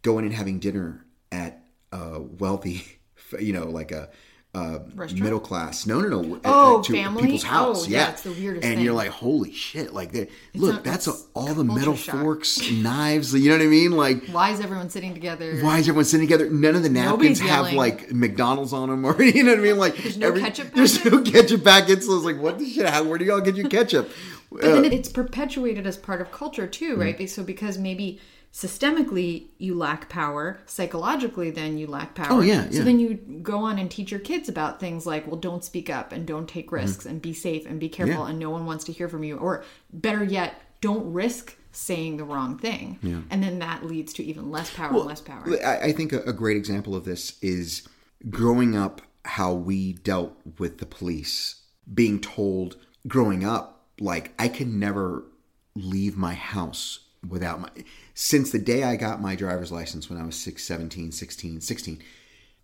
[0.02, 2.84] going and having dinner at a wealthy,
[3.38, 4.10] you know, like a,
[4.54, 4.78] uh,
[5.14, 5.86] middle class.
[5.86, 6.34] No, no, no.
[6.36, 7.22] at- Oh, to family?
[7.22, 7.86] people's house.
[7.86, 8.84] Oh, yeah, yeah, it's the weirdest And thing.
[8.84, 9.92] you're like, holy shit!
[9.92, 12.20] Like, they, look, not- that's a, all the metal shock.
[12.20, 13.34] forks, knives.
[13.34, 13.92] You know what I mean?
[13.92, 15.58] Like, Why is everyone sitting together?
[15.60, 16.48] why is everyone sitting together?
[16.50, 17.76] None of the napkins Nobody's have yelling.
[17.76, 19.78] like McDonald's on them, or you know what I mean?
[19.78, 22.06] Like, there's no ketchup There's no ketchup packets.
[22.06, 22.86] So I was like, what the shit?
[22.86, 23.02] How?
[23.04, 24.10] Where do y'all get your ketchup?
[24.52, 27.28] But then it's perpetuated as part of culture too, right?
[27.28, 28.20] So because maybe
[28.54, 32.28] systemically you lack power, psychologically then you lack power.
[32.30, 35.36] Oh, yeah, So then you go on and teach your kids about things like, well,
[35.36, 38.22] don't speak up and don't take risks and be safe and be careful Mm-hmm.
[38.24, 38.30] Yeah.
[38.30, 39.36] and no one wants to hear from you.
[39.38, 42.98] Or better yet, don't risk saying the wrong thing.
[43.02, 43.22] yeah.
[43.30, 45.44] And then that leads to even less power and less power.
[45.64, 47.88] I, I think a, a great example of this is
[48.30, 51.62] growing up how we dealt with the police,
[51.92, 52.76] being told
[53.08, 55.24] growing up, like, I can never
[55.74, 57.68] leave my house without my.
[58.14, 62.02] Since the day I got my driver's license when I was 6, 17, 16, 16,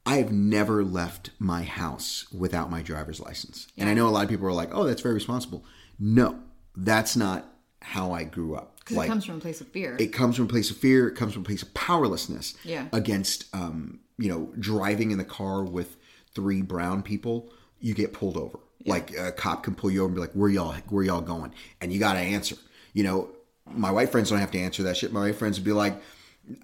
[0.07, 3.67] I have never left my house without my driver's license.
[3.77, 5.65] And I know a lot of people are like, oh, that's very responsible.
[5.99, 6.41] No,
[6.77, 7.47] that's not
[7.83, 8.79] how I grew up.
[8.81, 9.97] Because it comes from a place of fear.
[9.99, 11.09] It comes from a place of fear.
[11.09, 12.87] It comes from a place of powerlessness Yeah.
[12.93, 15.97] against, um, you know, driving in the car with
[16.35, 17.53] three brown people.
[17.79, 18.59] You get pulled over.
[18.87, 20.75] Like a cop can pull you over and be like, "Where y'all?
[20.89, 22.57] Where y'all going?" And you got to answer.
[22.95, 23.29] You know,
[23.73, 25.13] my white friends don't have to answer that shit.
[25.13, 26.01] My white friends would be like.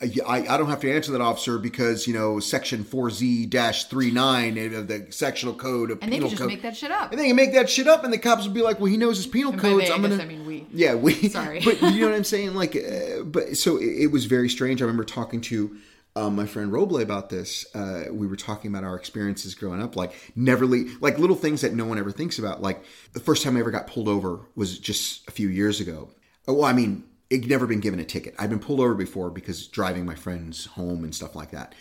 [0.03, 5.07] I, I don't have to answer that officer because you know section 4z-39 of the
[5.11, 7.11] sectional code of and they penal could just code make that shit up.
[7.13, 8.97] and they can make that shit up, and the cops would be like, "Well, he
[8.97, 9.85] knows his penal And codes.
[9.87, 10.67] they, I I'm gonna." I mean we.
[10.73, 11.13] Yeah, we.
[11.29, 11.61] Sorry.
[11.65, 12.55] but you know what I'm saying?
[12.55, 14.81] Like, uh, but so it, it was very strange.
[14.83, 15.77] I remember talking to
[16.17, 17.67] um, my friend Roble about this.
[17.75, 21.61] Uh, we were talking about our experiences growing up, like never leave, like little things
[21.61, 22.63] that no one ever thinks about.
[22.63, 26.09] Like the first time I ever got pulled over was just a few years ago.
[26.49, 28.35] Uh, Well, I mean, it'd never been given a ticket.
[28.39, 31.75] I've been pulled over before because driving my friends home and stuff like that.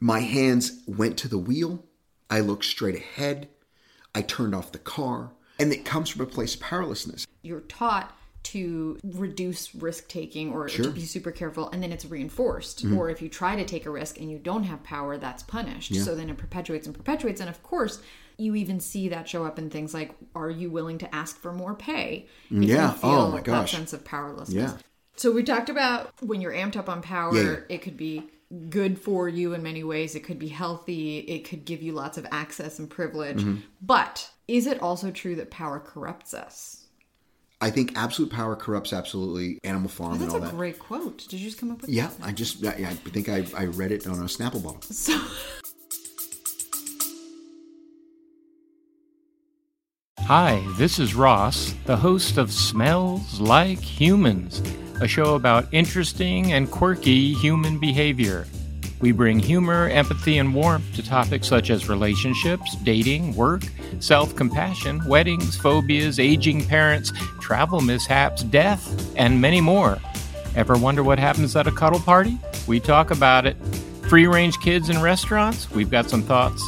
[0.00, 1.84] My hands went to the wheel.
[2.30, 3.48] I looked straight ahead.
[4.14, 5.32] I turned off the car.
[5.58, 7.26] And it comes from a place of powerlessness.
[7.42, 12.84] you're taught to reduce risk taking or to be super careful and then it's reinforced
[12.84, 12.96] Mm-hmm.
[12.98, 15.94] or if you try to take a risk and you don't have power that's punished
[15.94, 18.00] so then it perpetuates and perpetuates and of course
[18.38, 21.52] you even see that show up in things like are you willing to ask for
[21.52, 22.92] more pay if Yeah.
[22.92, 23.72] you feel Oh, my that gosh.
[23.72, 24.76] sense of powerlessness Yeah.
[25.16, 28.24] so we talked about when you're amped up on power Yeah, it could be
[28.68, 32.18] good for you in many ways it could be healthy it could give you lots
[32.18, 33.56] of access and privilege Mm-hmm.
[33.80, 36.78] but is it also true that power corrupts us
[37.62, 40.50] I think absolute power corrupts absolutely Animal Farm and That's all a that.
[40.56, 41.18] great quote.
[41.28, 42.26] Did you just come up with Yeah, that?
[42.26, 44.82] I just, yeah, I think I, I read it on a Snapple bottle.
[44.82, 45.16] So,
[50.34, 54.62] Hi, this is Ross, the host of Smells Like Humans,
[55.02, 58.46] a show about interesting and quirky human behavior.
[59.02, 63.64] We bring humor, empathy, and warmth to topics such as relationships, dating, work,
[64.00, 69.98] self compassion, weddings, phobias, aging parents, travel mishaps, death, and many more.
[70.56, 72.38] Ever wonder what happens at a cuddle party?
[72.66, 73.58] We talk about it.
[74.08, 75.70] Free range kids in restaurants?
[75.70, 76.66] We've got some thoughts.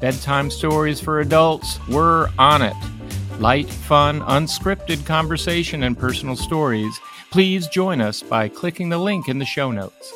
[0.00, 1.78] Bedtime stories for adults?
[1.88, 2.74] We're on it.
[3.42, 6.96] Light, fun, unscripted conversation and personal stories.
[7.32, 10.12] Please join us by clicking the link in the show notes.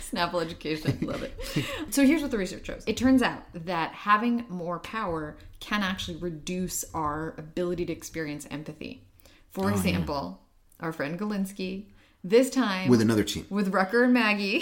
[0.00, 0.98] Snapple education.
[1.02, 1.32] Love it.
[1.90, 6.18] So, here's what the research shows it turns out that having more power can actually
[6.18, 9.02] reduce our ability to experience empathy.
[9.02, 10.40] Oh, For example,
[10.78, 11.86] our friend Galinsky,
[12.22, 13.44] this time With another team.
[13.50, 14.60] with Rucker and Magee,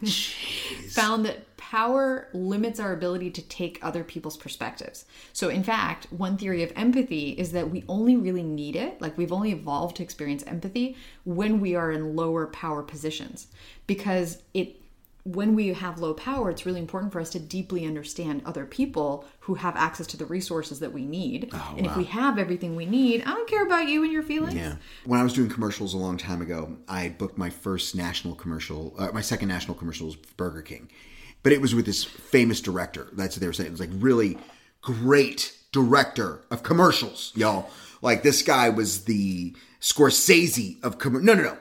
[0.90, 5.04] found that power limits our ability to take other people's perspectives.
[5.34, 9.18] So, in fact, one theory of empathy is that we only really need it, like
[9.18, 13.48] we've only evolved to experience empathy when we are in lower power positions.
[13.86, 14.76] Because it
[15.24, 19.26] when we have low power, it's really important for us to deeply understand other people
[19.40, 21.52] who have access to the resources that we need.
[21.76, 24.54] and if we have everything we need, I don't care about you and your feelings.
[24.54, 24.76] Yeah.
[25.04, 28.94] When I was doing commercials a long time ago, I booked my first national commercial,
[28.98, 30.88] uh, my second national commercial was Burger King.
[31.42, 33.08] But it was with this famous director.
[33.12, 33.68] That's what they were saying.
[33.68, 34.38] It was like really
[34.80, 37.70] great director of commercials, y'all.
[38.02, 41.58] Like this guy was the Scorsese of com- no, no, no,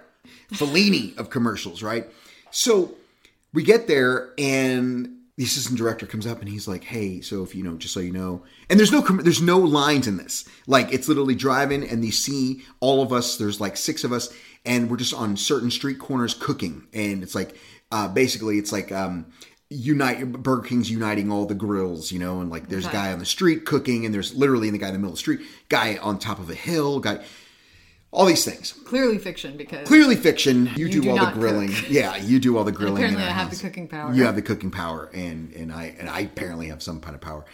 [0.51, 2.05] Fellini of commercials, right?
[2.51, 2.95] So
[3.53, 7.53] we get there and the assistant director comes up and he's like, "Hey, so if
[7.53, 10.45] you know, just so you know," and there's no there's no lines in this.
[10.65, 13.37] Like it's literally driving and you see all of us.
[13.37, 14.33] There's like six of us,
[14.65, 17.55] and we're just on certain street corners cooking, and it's like
[17.91, 19.27] uh, basically it's like um,
[19.69, 23.19] unite Burger King's uniting all the grills, you know, and like there's a guy on
[23.19, 25.97] the street cooking, and there's literally the guy in the middle of the street, guy
[25.97, 27.23] on top of a hill, guy.
[28.11, 28.71] all these things.
[28.85, 30.69] Clearly fiction because Clearly fiction.
[30.75, 31.73] You, do, do all the grilling.
[31.73, 31.89] cook.
[31.89, 32.97] Yeah, you do all the grilling.
[32.97, 33.57] apparently I have house.
[33.61, 34.13] the cooking power.
[34.13, 37.21] You have the cooking power, and and I and I apparently have some kind of
[37.21, 37.45] power.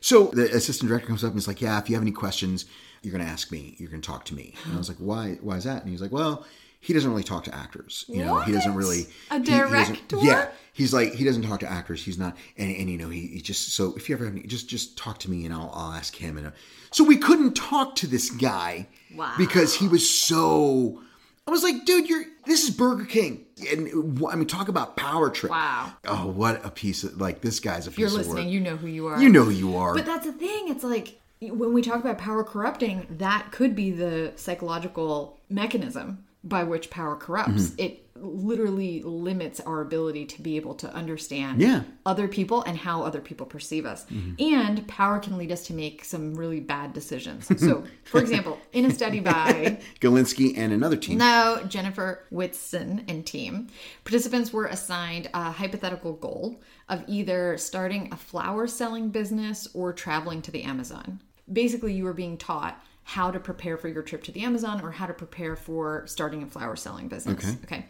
[0.00, 2.64] So the assistant director comes up and is like, "Yeah, if you have any questions,
[3.02, 3.76] you're going to ask me.
[3.78, 5.38] You're going to talk to me." And I was like, "Why?
[5.40, 6.44] Why is that?" And he's like, "Well,
[6.80, 8.04] he doesn't really talk to actors.
[8.08, 10.16] You know, he doesn't really A he- he director?
[10.22, 12.02] yeah, he's like he doesn't talk to actors.
[12.04, 14.42] He's not, and, and you know, he, he just so if you ever have any,
[14.46, 16.38] just just talk to me and I'll I'll ask him.
[16.38, 16.50] And uh,
[16.90, 19.34] so we couldn't talk to this guy Wow.
[19.38, 21.02] because he was so.
[21.46, 23.88] I was like, dude, you're this is Burger King, and
[24.30, 25.50] I mean, talk about power trip.
[25.50, 25.92] Wow.
[26.06, 28.86] Oh, what a piece of like this guy's a piece You're listening, you know who
[28.86, 29.20] you are.
[29.20, 29.94] You know who you are.
[29.94, 30.68] But that's the thing.
[30.68, 36.64] It's like when we talk about power corrupting, that could be the psychological mechanism by
[36.64, 37.68] which power corrupts.
[37.70, 37.80] Mm-hmm.
[37.82, 41.82] It literally limits our ability to be able to understand Yeah.
[42.04, 44.04] other people and how other people perceive us.
[44.06, 44.54] Mm-hmm.
[44.54, 47.46] And power can lead us to make some really bad decisions.
[47.60, 51.18] So, for example, in a study by Galinsky and another team.
[51.18, 53.68] no, Jennifer Whitson and team.
[54.04, 60.42] Participants were assigned a hypothetical goal of either starting a flower selling business or traveling
[60.42, 61.20] to the Amazon.
[61.50, 62.82] Basically, you were being taught
[63.14, 66.44] how to prepare for your trip to the Amazon or how to prepare for starting
[66.44, 67.44] a flower selling business.
[67.44, 67.58] Okay.
[67.64, 67.86] Okay.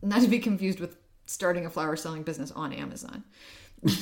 [0.00, 0.96] Not to be confused with
[1.26, 3.24] starting a flower selling business on Amazon.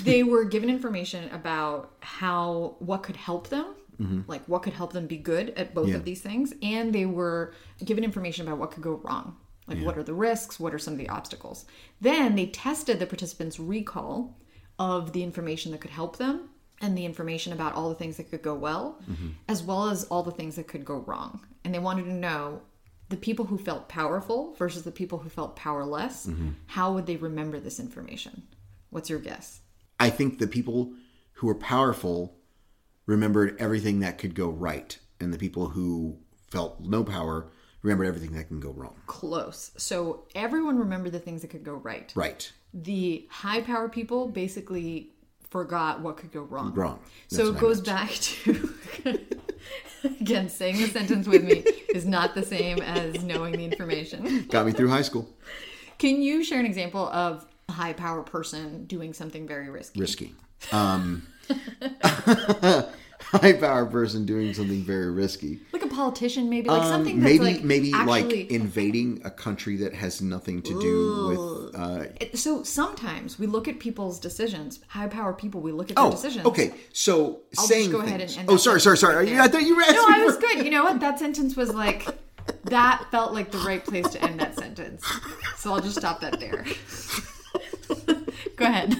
[0.04, 4.20] they were given information about how what could help them mm-hmm.
[4.28, 5.96] like what could help them be good at both Yeah.
[5.96, 7.52] of these things and they were
[7.84, 10.94] given information about what could go wrong like what are the risks what are some
[10.94, 11.64] of the obstacles
[12.00, 14.36] then they tested the participants recall
[14.78, 16.48] of the information that could help them
[16.82, 19.28] and the information about all the things that could go well mm-hmm.
[19.48, 21.40] as well as all the things that could go wrong.
[21.64, 22.60] And they wanted to know
[23.08, 26.50] the people who felt powerful versus the people who felt powerless mm-hmm.
[26.66, 28.42] how would they remember this information?
[28.90, 29.60] What's your guess?
[30.00, 30.92] I think the people
[31.34, 32.36] who were powerful
[33.06, 36.18] remembered everything that could go right, and the people who
[36.50, 37.48] felt no power
[37.82, 38.94] remembered everything that can go wrong.
[39.06, 39.72] close.
[39.76, 42.12] So everyone remembered the things that could go right.
[42.14, 42.50] Right.
[42.72, 45.10] the high power people basically
[45.52, 46.72] forgot what could go wrong.
[46.72, 46.98] Wrong.
[47.30, 48.74] That's So it goes back to
[50.04, 51.62] again saying the sentence with me
[51.94, 54.46] is not the same as knowing the information.
[54.50, 55.28] Got me through high school.
[55.98, 60.00] Can you share an example of a high power person doing something very risky?
[60.00, 60.34] Risky.
[60.72, 61.26] Um,
[63.32, 65.60] high power person doing something very risky.
[65.72, 68.22] Like a politician, maybe like something Um, that's maybe like maybe actually.
[68.22, 71.74] like invading a country that has nothing to do with.
[71.74, 74.80] Uh, so sometimes we look at people's decisions.
[74.88, 76.46] High power people, we look at their oh, decisions.
[76.46, 76.72] okay.
[76.92, 78.32] So I'll saying go ahead things.
[78.32, 79.16] and end oh, sorry, sorry, sorry.
[79.16, 80.64] right I thought you were asking No, I was good.
[80.64, 81.00] You know what?
[81.00, 82.06] That sentence was like
[82.64, 85.04] that felt like the right place to end that sentence.
[85.56, 86.64] So I'll just stop that there.
[88.56, 88.96] Go ahead.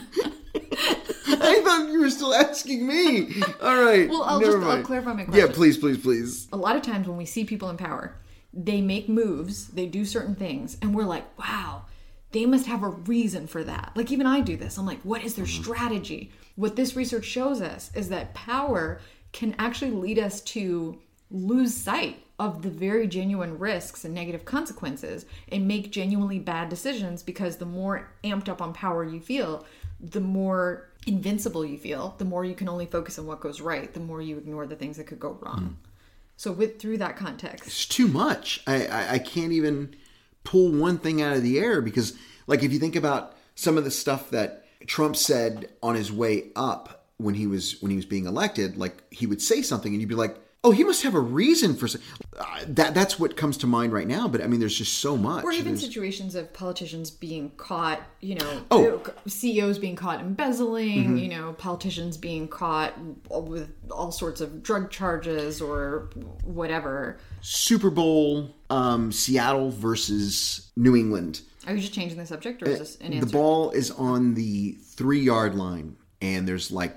[0.55, 3.43] I thought you were still asking me.
[3.61, 4.09] All right.
[4.09, 5.47] Well, I'll just- I'll clarify my question.
[5.47, 6.49] Yeah, please, please, please.
[6.53, 8.15] A lot of times when we see people in power,
[8.53, 11.87] they make moves, they do certain things, and we're like, wow,
[12.33, 13.93] they must have a reason for that.
[13.95, 14.79] Like even I do this.
[14.79, 15.63] I'm like, what is their mm-hmm.
[15.63, 16.33] strategy?
[16.57, 19.01] What this research shows us is that power
[19.33, 20.99] can actually lead us to
[21.31, 27.23] lose sight of the very genuine risks and negative consequences and make genuinely bad decisions
[27.23, 29.65] because the more amped up on power you feel,
[30.01, 33.93] the more invincible you feel, the more you can only focus on what goes right,
[33.93, 35.59] the more you ignore the things that could go wrong.
[35.59, 35.89] Hmm.
[36.37, 38.63] So with through that context, It's too much.
[38.67, 39.95] I, I I can't even
[40.45, 42.15] pull one thing out of the air because,
[42.47, 46.51] like, if you think about some of the stuff that Trump said on his way
[46.57, 50.01] up when he was when he was being elected, like he would say something and
[50.01, 51.89] you'd be like, "Oh, he must have a reason for
[52.39, 54.29] uh, that." That's what comes to mind right now.
[54.29, 55.45] But I mean, there's just so much.
[55.45, 59.03] or even There's- situations of politicians being caught, you know, Oh.
[59.27, 61.17] CEOs being caught embezzling, Mm-hmm.
[61.19, 62.95] you know, politicians being caught
[63.31, 66.11] with all sorts of drug charges or
[66.45, 67.19] whatever.
[67.41, 71.41] Super Bowl, um, Seattle versus New England.
[71.67, 73.27] Are you just changing the subject or is this an answer?
[73.27, 76.97] the ball is on the three yard line and there's like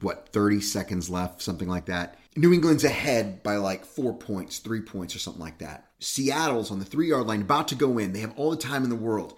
[0.00, 4.80] what 30 seconds left something like that new england's ahead by like four points three
[4.80, 5.88] points or something like that.
[5.98, 8.12] Seattle's on the three yard line about to go in.
[8.12, 9.36] They have all the time in the world.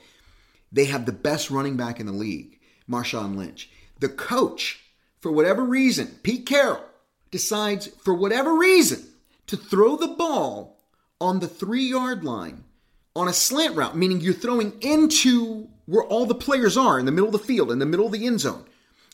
[0.72, 2.58] They have the best running back in the league
[2.88, 3.70] marshawn lynch.
[4.00, 4.84] The coach
[5.20, 6.84] for whatever reason pete carroll
[7.30, 9.04] decides for whatever reason
[9.46, 10.80] to throw the ball
[11.20, 12.64] on the three yard line
[13.16, 17.12] on a slant route, meaning you're throwing into where all the players are in the
[17.12, 18.64] middle of the field, in the middle of the end zone,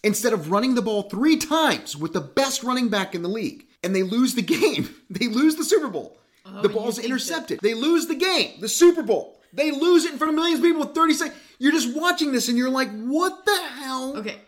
[0.02, 3.66] instead of running the ball three times with the best running back in the league.
[3.84, 4.88] And they lose the game.
[5.10, 6.18] They lose the Super Bowl.
[6.46, 7.60] Oh, the ball's intercepted.
[7.62, 9.38] They lose the game, the Super Bowl.
[9.52, 11.38] They lose it in front of millions of people with 30 seconds.
[11.58, 14.16] You're just watching this and you're like, what the hell?
[14.16, 14.38] Okay,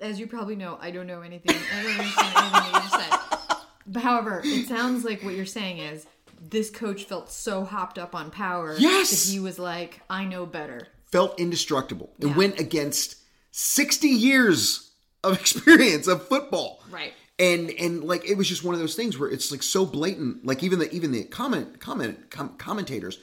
[0.00, 1.56] as you probably know, I don't know anything.
[1.74, 3.56] I don't understand anything you just said.
[3.86, 6.06] But however, it sounds like what you're saying is
[6.50, 9.10] this coach felt so hopped up on power Yes!
[9.26, 10.86] that he was like, I know better.
[11.10, 12.10] Felt indestructible.
[12.20, 12.36] It Yeah.
[12.36, 13.16] went against
[13.52, 14.90] 60 years
[15.24, 16.82] of experience of football.
[16.90, 17.14] Right.
[17.40, 20.44] And and like it was just one of those things where it's like so blatant.
[20.46, 23.18] Like even the even the comment comment com- commentators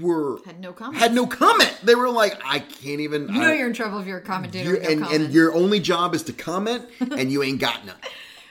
[0.00, 0.96] were Had no comment.
[0.98, 1.72] had no comment.
[1.84, 3.28] They were like, I can't even.
[3.28, 4.70] You know you're in trouble if you're a commentator.
[4.70, 5.22] you- with no and comment.
[5.24, 7.96] and your only job is to comment, and you ain't got none.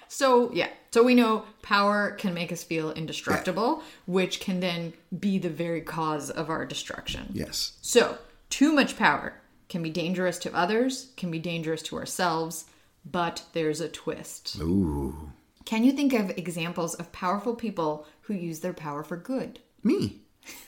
[0.10, 0.70] So, yeah.
[0.92, 5.82] So we know power can make us feel indestructible, which can then be the very
[5.82, 7.30] cause of our destruction.
[7.34, 7.74] Yes.
[7.82, 8.18] So,
[8.50, 9.34] too much power
[9.68, 12.66] can be dangerous to others, can be dangerous to ourselves,
[13.12, 14.58] but there's a twist.
[14.62, 15.32] Ooh,
[15.66, 19.60] Can you think of examples of powerful people who use their power for good?
[19.84, 20.22] me.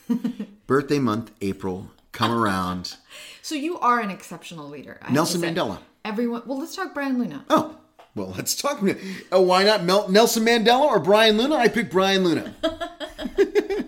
[0.68, 1.92] Birthday month, April.
[2.12, 2.96] Come around.
[3.42, 5.00] So you are an exceptional leader.
[5.02, 5.42] I Nelson.
[5.42, 5.80] Mandela.
[6.06, 6.44] Everyone.
[6.46, 7.44] Well, let's talk Brian Luna.
[7.50, 7.78] Oh,
[8.14, 8.80] well, let's talk.
[9.32, 11.56] Oh, why not Mel- Nelson Mandela or Brian Luna?
[11.56, 12.54] I pick Brian Luna.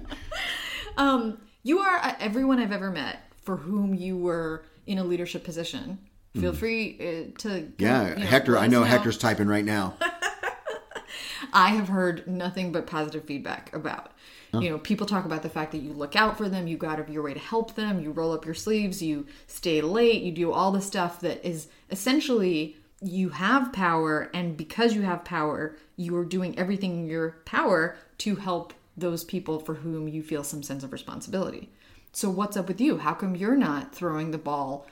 [0.97, 5.43] um, You are uh, everyone I've ever met for whom you were in a leadership
[5.43, 5.99] position.
[6.39, 7.71] Feel free uh, to.
[7.77, 8.57] Yeah, you know, Hector.
[8.57, 9.95] I us know Hector's typing right now.
[11.53, 14.11] I have heard nothing but positive feedback about.
[14.53, 16.89] You know, people talk about the fact that you look out for them, you go
[16.89, 20.23] out of your way to help them, you roll up your sleeves, you stay late,
[20.23, 25.23] you do all the stuff that is essentially you have power, and because you have
[25.23, 30.21] power, you are doing everything in your power to help those people for whom you
[30.21, 31.69] feel some sense of responsibility.
[32.11, 32.97] So, what's up with you?
[32.97, 34.85] How come you're not throwing the ball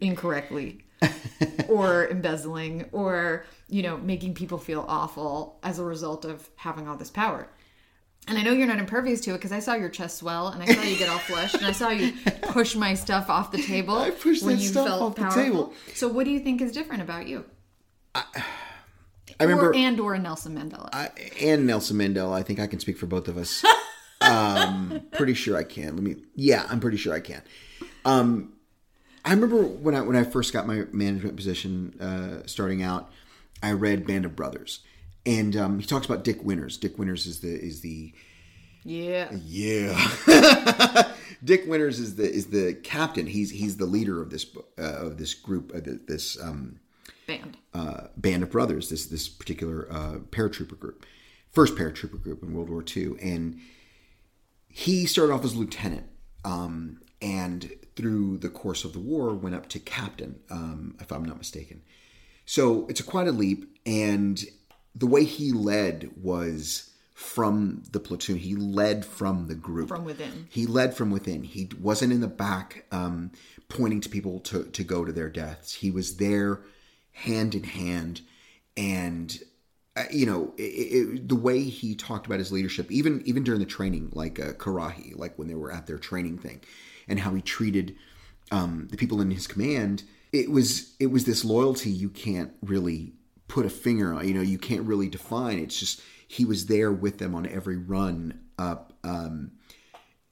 [0.00, 0.82] incorrectly?
[1.68, 6.96] or embezzling or you know making people feel awful as a result of having all
[6.96, 7.50] this power
[8.26, 10.62] and i know you're not impervious to it because i saw your chest swell and
[10.62, 12.14] i saw you get all flushed and i saw you
[12.44, 15.42] push my stuff off the table I pushed when you stuff felt off the powerful.
[15.42, 15.74] table.
[15.94, 17.44] so what do you think is different about you
[19.38, 21.10] I remember or and or Nelson Mandela I,
[21.42, 22.32] and Nelson Mandela.
[22.32, 23.64] I think I can speak for both of us.
[24.20, 25.94] um, pretty sure I can.
[25.94, 26.16] Let me.
[26.34, 27.42] Yeah, I'm pretty sure I can.
[28.04, 28.54] Um,
[29.26, 33.10] I remember when I when I first got my management position, uh, starting out,
[33.60, 34.80] I read Band of Brothers,
[35.26, 36.76] and um, he talks about Dick Winters.
[36.76, 38.12] Dick Winters is the is the
[38.84, 41.12] yeah yeah.
[41.44, 43.26] Dick Winters is the is the captain.
[43.26, 44.46] He's he's the leader of this
[44.78, 46.78] uh, of this group of the, this um,
[47.26, 48.90] band uh, band of brothers.
[48.90, 51.04] This this particular uh, paratrooper group,
[51.50, 53.58] first paratrooper group in World War II, and
[54.68, 56.06] he started off as lieutenant,
[56.44, 61.24] um, and through the course of the war went up to captain, um, if I'm
[61.24, 61.82] not mistaken.
[62.44, 64.42] So it's a quite a leap, and
[64.94, 68.36] the way he led was from the platoon.
[68.36, 70.46] He led from the group, From within.
[70.50, 71.42] He led from within.
[71.42, 73.32] He wasn't in the back, um,
[73.68, 75.74] pointing to people to to go to their deaths.
[75.74, 76.60] He was there,
[77.12, 78.20] hand in hand,
[78.76, 79.36] and
[79.96, 83.60] uh, you know it, it, the way he talked about his leadership, even even during
[83.60, 86.60] the training, like uh, Currahee, like when they were at their training thing,
[87.08, 87.96] and how he treated
[88.50, 90.04] um, the people in his command.
[90.32, 93.14] It was it was this loyalty you can't really
[93.48, 94.26] put a finger on.
[94.26, 95.58] You know, you can't really define.
[95.58, 98.92] It's just he was there with them on every run up.
[99.04, 99.52] Um,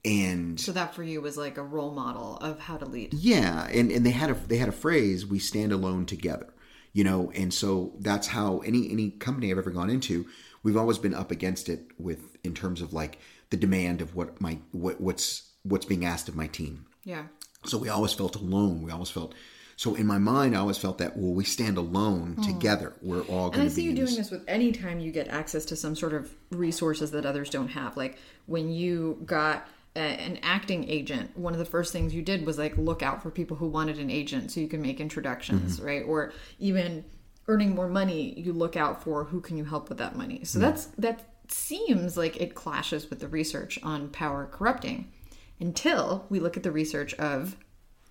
[0.05, 3.67] and so that for you was like a role model of how to lead yeah,
[3.69, 6.53] and, and they had a they had a phrase, "We stand alone together,"
[6.93, 10.27] you know, and so that's how any any company I've ever gone into,
[10.63, 13.19] we've always been up against it with in terms of like
[13.49, 16.87] the demand of what my what what's what's being asked of my team.
[17.05, 17.25] yeah
[17.65, 18.83] So we always felt alone.
[18.83, 19.35] We always felt
[19.77, 20.55] so in my mind.
[20.57, 22.93] I always felt that well, we stand alone together.
[23.03, 25.65] We're all And I see you doing this- this with any time you get access
[25.67, 27.97] to some sort of resources that others don't have.
[27.97, 32.45] Like when you got a, an acting agent, one of the first things you did
[32.47, 35.77] was like look out for people who wanted an agent so you can make introductions,
[35.79, 35.87] Mm-hmm.
[35.87, 36.03] right?
[36.07, 37.05] Or even
[37.49, 40.45] earning more money, you look out for who can you help with that money.
[40.45, 45.11] So that's that seems like it clashes with the research on power corrupting
[45.61, 47.57] until we look at the research of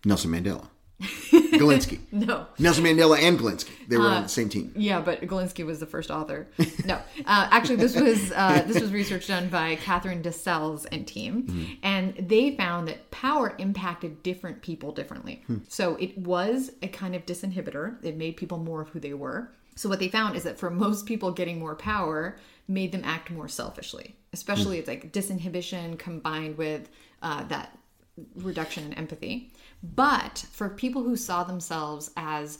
[0.06, 0.68] Nelson Mandela,
[1.32, 3.70] Galinsky, no Nelson Mandela, and Galinsky.
[3.88, 4.74] They were Uh, on the same team.
[4.76, 6.48] Yeah, but Galinsky was the first author.
[6.86, 11.78] No, uh, actually, this was uh, this was research done by Katherine DeCelles and team,
[11.84, 15.44] and they found that power impacted different people differently.
[15.68, 18.04] So it was a kind of disinhibitor.
[18.04, 19.52] It made people more of who they were.
[19.76, 22.38] So what they found is that for most people, getting more power
[22.68, 24.16] made them act more selfishly.
[24.32, 26.89] Especially, it's like disinhibition combined with
[27.24, 27.76] uh, that
[28.36, 29.52] reduction in empathy.
[29.82, 32.60] But for people who saw themselves as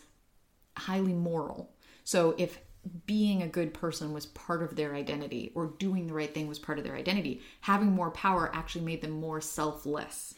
[0.76, 1.70] highly moral.
[2.04, 2.58] So if
[3.06, 6.60] being a good person was part of their identity or doing the right thing was
[6.60, 10.34] part of their identity, having more power actually made them more selfless.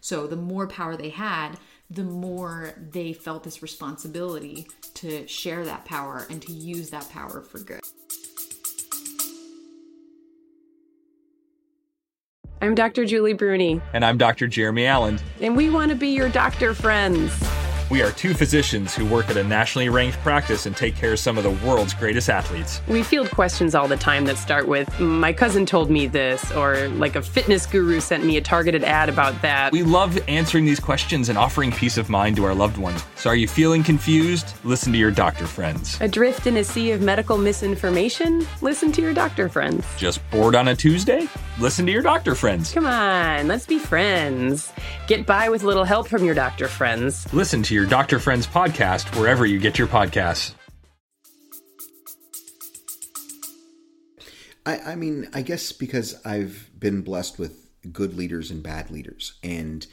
[0.00, 1.52] So the more power they had,
[1.88, 7.40] the more they felt this responsibility to share that power and to use that power
[7.40, 7.80] for good.
[12.62, 13.04] I'm Dr.
[13.04, 14.46] Julie Bruni, And I'm Dr.
[14.46, 15.18] Jeremy Allen.
[15.40, 17.32] and we want to be your doctor friends.
[17.88, 21.20] We are two physicians who work at a nationally ranked practice and take care of
[21.20, 22.80] some of the world's greatest athletes.
[22.88, 26.88] We field questions all the time that start with, My cousin told me this, or
[26.88, 29.70] like a fitness guru sent me a targeted ad about that.
[29.70, 33.04] We love answering these questions and offering peace of mind to our loved ones.
[33.14, 34.54] So are you feeling confused?
[34.64, 35.96] Listen to your doctor friends.
[36.00, 38.44] Adrift in a sea of medical misinformation?
[38.62, 39.86] Listen to your doctor friends.
[39.96, 41.28] Just bored on a Tuesday?
[41.60, 42.72] Listen to your doctor friends.
[42.72, 44.72] Come on, let's be friends.
[45.06, 47.32] Get by with a little help from your doctor friends.
[47.32, 50.54] Listen to your Doctor Friends podcast wherever you get your podcasts.
[54.64, 59.34] I, I mean, I guess because I've been blessed with good leaders and bad leaders,
[59.42, 59.86] and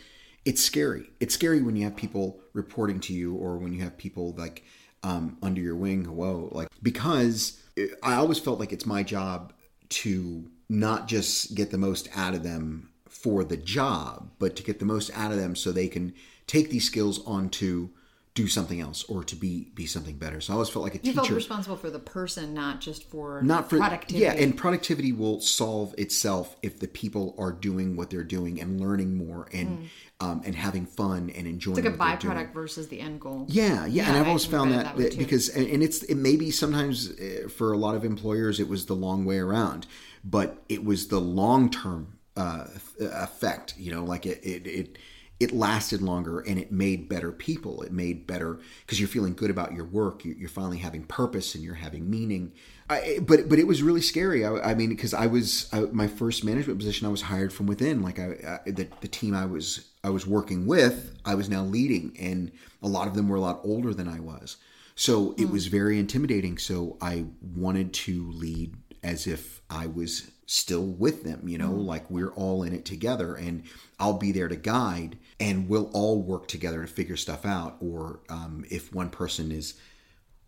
[0.46, 1.10] it's scary.
[1.20, 4.64] It's scary when you have people reporting to you, or when you have people like
[5.04, 6.06] um, under your wing.
[6.06, 7.62] Whoa, like because
[8.02, 9.52] I always felt like it's my job
[9.90, 14.80] to not just get the most out of them for the job, but to get
[14.80, 16.14] the most out of them so they can
[16.54, 17.90] take these skills on to
[18.36, 20.42] do something else or to be be something better.
[20.42, 23.42] So I always felt like a You felt responsible for the person, not just for
[23.44, 24.24] not for productivity.
[24.24, 28.80] Yeah, and productivity will solve itself if the people are doing what they're doing and
[28.80, 29.90] learning more and
[30.20, 31.78] um, and having fun and enjoying.
[31.78, 33.46] it's like a byproduct versus the end goal.
[33.50, 36.50] Yeah, yeah, and I've always can found that, that because and and it's it maybe
[36.50, 39.86] sometimes uh, for a lot of employers it was the long way around,
[40.24, 42.66] but it was the long term uh,
[43.00, 43.76] effect.
[43.78, 44.98] You know, like it it it
[45.44, 47.82] it lasted longer and it made better people.
[47.84, 50.24] It made better because you're feeling good about your work.
[50.24, 52.54] You- You're finally having purpose and you're having meaning.
[52.90, 54.46] I, eh, but but it was really scary.
[54.46, 57.08] I, I mean, because I was I, my first management position.
[57.08, 58.02] I was hired from within.
[58.02, 62.16] Like I, the the team I was I was working with, I was now leading,
[62.20, 64.58] and a lot of them were a lot older than I was.
[64.96, 65.52] So it hmm.
[65.52, 66.58] was very intimidating.
[66.58, 72.10] So I wanted to lead as if I was still with them, you know, like
[72.10, 73.64] we're all in it together and
[74.00, 77.78] I'll be there to guide and we'll all work together to figure stuff out.
[77.80, 79.76] Or um, if one person is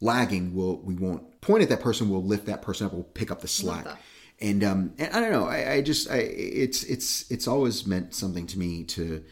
[0.02, 3.32] lagging, we'll, we won't point at that person, we'll lift that person up, we'll pick
[3.32, 3.86] up the slack.
[4.42, 8.14] And, um, and I don't know, I, I just, I, it's, it's, it's always meant
[8.14, 9.24] something to me to,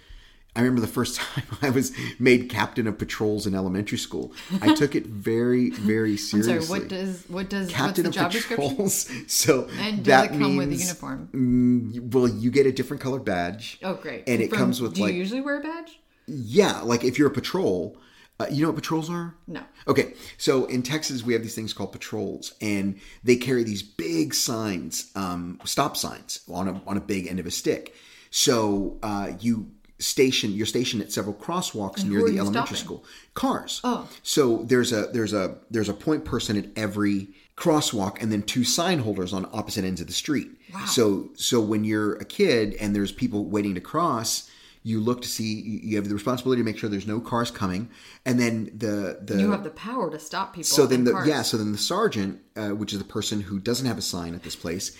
[0.55, 4.33] I remember the first time I was made captain of patrols in elementary school.
[4.61, 6.65] I took it very, very I'm seriously.
[6.65, 6.79] sorry.
[6.81, 8.69] What does what does captain of job description?
[8.69, 9.09] patrols?
[9.27, 11.29] So And does that it come with a uniform?
[11.33, 13.79] Mm, well, you get a different colored badge.
[13.83, 14.23] Oh, great!
[14.27, 15.99] And it From- comes with Do like you usually wear a badge?
[16.27, 17.97] yeah, like if you're a patrol,
[18.39, 19.35] uh, you know what patrols are?
[19.47, 19.61] No.
[19.87, 24.33] Okay, so in Texas we have these things called patrols, and they carry these big
[24.35, 27.95] signs, um, stop signs on a on a big end of a stick.
[28.29, 29.71] So uh, you
[30.03, 32.77] station you're stationed at several crosswalks And near the elementary stopping?
[32.77, 33.05] school.
[33.33, 33.81] Cars.
[33.83, 34.07] Oh.
[34.21, 38.63] So there's a there's a there's a point person at every crosswalk and then two
[38.63, 40.49] sign holders on opposite ends of the street.
[40.73, 40.85] Wow.
[40.85, 44.49] So so when you're a kid and there's people waiting to cross,
[44.83, 47.89] you look to see you have the responsibility to make sure there's no cars coming,
[48.25, 50.65] and then the the you have the power to stop people.
[50.65, 51.27] so then the cars.
[51.27, 54.35] yeah so then the sergeant, uh, which is the person who doesn't have a sign
[54.35, 54.97] at this place,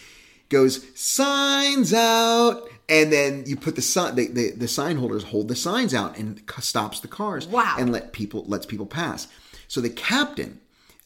[0.53, 5.47] goes signs out, and then you put the sign the, the the sign holders hold
[5.49, 7.75] the signs out and c- stops the cars Wow.
[7.79, 9.27] and let people lets people pass.
[9.67, 10.59] So the captain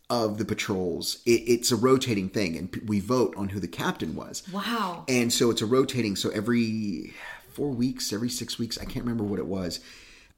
[0.10, 4.16] of the patrols, it, it's a rotating thing, and we vote on who the captain
[4.16, 4.44] was.
[4.54, 5.04] Wow.
[5.08, 6.16] And so it's a rotating.
[6.16, 7.14] So every
[7.54, 9.80] four weeks, every six weeks, I can't remember what it was.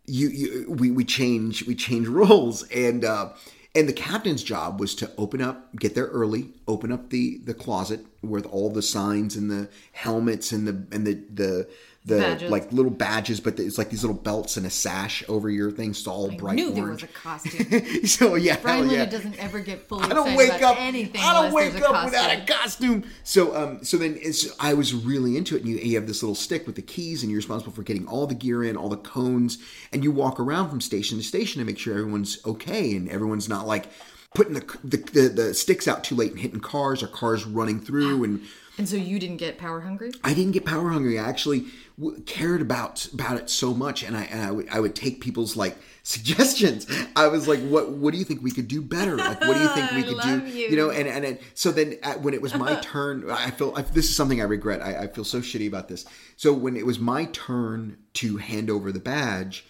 [0.08, 3.30] You, you we, we change we change roles, and uh,
[3.76, 7.54] and the captain's job was to open up, get there early, open up the the
[7.54, 11.70] closet with all the signs and the helmets and the and the the
[12.10, 12.52] the Badges.
[12.52, 15.94] like little badges, but it's like these little belts and a sash over your thing,
[15.94, 17.04] so all I bright knew there orange.
[17.04, 18.06] was a costume.
[18.06, 19.06] so yeah, Brian hell yeah.
[19.06, 20.76] Doesn't ever get fully I don't wake up.
[20.80, 23.02] anything I don't wake there's a up without a costume.
[23.02, 23.04] costume.
[23.24, 25.62] So, um, so then it's, I was really into it.
[25.64, 28.08] And you, you have this little stick with the keys, and you're responsible for getting
[28.08, 29.58] all the gear in, all the cones,
[29.94, 33.48] and you walk around from station to station to make sure everyone's okay and everyone's
[33.48, 33.86] not like
[34.34, 37.80] putting the the, the, the sticks out too late and hitting cars or cars running
[37.80, 38.42] through and.
[38.80, 40.12] And so you didn't get power hungry?
[40.24, 41.20] I didn't get power hungry.
[41.20, 41.66] I actually
[42.00, 45.78] w- cared about about it so much, and I and I would take people's like
[46.04, 46.88] suggestions.
[47.14, 49.18] I was like, "What what do you think we could do better?
[49.18, 50.48] Like, what do you think we could do?
[50.48, 50.78] you.
[50.78, 53.82] know?" And and it, so then uh, when it was my turn, I feel I,
[53.82, 54.82] this is something I regret.
[54.82, 56.06] I, I feel so shitty about this.
[56.38, 59.66] So when it was my turn to hand over the badge.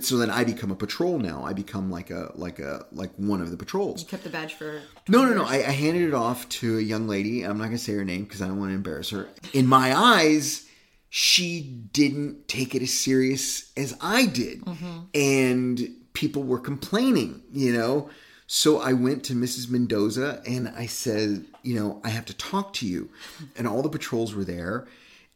[0.00, 1.44] So then I become a patrol now.
[1.44, 4.00] I become like a like a like one of the patrols.
[4.00, 4.80] You kept the badge for.
[5.08, 5.44] No, no, no.
[5.44, 7.42] I, I handed it off to a young lady.
[7.42, 9.28] I'm not going to say her name because I don't want to embarrass her.
[9.52, 10.66] In my eyes,
[11.10, 14.62] she didn't take it as serious as I did.
[14.62, 14.98] Mm-hmm.
[15.14, 18.08] And people were complaining, you know.
[18.46, 19.70] So I went to Mrs.
[19.70, 23.10] Mendoza and I said, you know, I have to talk to you.
[23.56, 24.86] And all the patrols were there.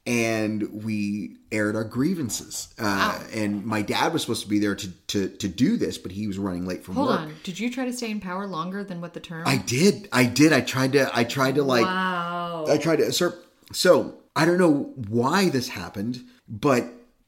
[0.09, 2.73] And we aired our grievances.
[2.79, 6.13] Uh, And my dad was supposed to be there to, to to do this, but
[6.13, 7.21] he was running late from Hold work.
[7.21, 7.35] on.
[7.45, 9.47] Did you try to stay in power longer than what the term?
[9.47, 10.09] I did.
[10.11, 10.53] I did.
[10.55, 11.11] I tried to.
[11.13, 11.85] I tried to like.
[11.85, 12.65] wow.
[12.69, 13.35] I tried to assert.
[13.73, 16.85] So I don't know why this happened, but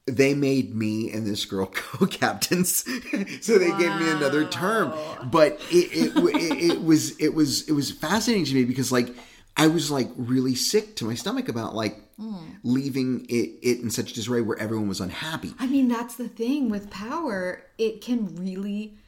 [0.06, 2.84] they made me and this girl co-captains.
[3.42, 4.92] so they gave me another term.
[5.30, 9.14] But it it, it it was it was it was fascinating to me because like
[9.56, 12.56] I was like really sick to my stomach about like Mm.
[12.62, 15.54] leaving it, it in such disarray where everyone was unhappy.
[15.58, 17.62] I mean, that's the thing with power.
[17.78, 18.98] It can really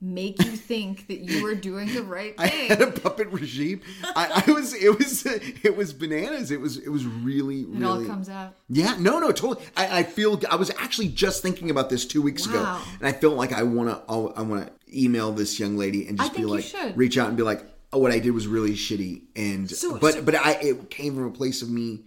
[0.00, 2.46] make you think that you are doing the right thing.
[2.70, 3.82] I had a puppet regime.
[4.16, 6.50] I, I was it was it was bananas.
[6.50, 8.54] It was it was really it really all comes out.
[8.68, 9.64] Yeah, no, no, totally.
[9.76, 13.12] I, I feel I was actually just thinking about this two weeks ago, and I
[13.12, 16.44] felt like I want to I want to email this young lady and just be
[16.46, 16.64] like,
[16.96, 20.14] reach out and be like, oh, what I did was really shitty, and So- but
[20.14, 22.06] so- but I it came from a place of me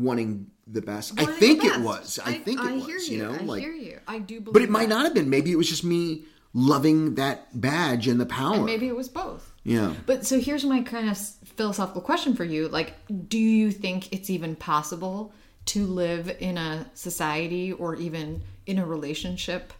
[0.00, 1.18] wanting the best.
[1.18, 2.18] I Wanting the think it was.
[2.24, 2.86] I, think it I was.
[2.86, 3.98] hear you, know, I like, hear you.
[4.06, 4.52] I do believe.
[4.52, 5.28] but it might not have been.
[5.30, 8.54] Maybe it was just me loving that badge and the power.
[8.56, 9.52] And maybe it was both.
[9.62, 9.94] Yeah.
[10.06, 12.68] But so here's my kind of philosophical question for you.
[12.68, 12.94] Like,
[13.28, 15.32] do you think it's even possible
[15.66, 19.72] to live in a society or even in a relationship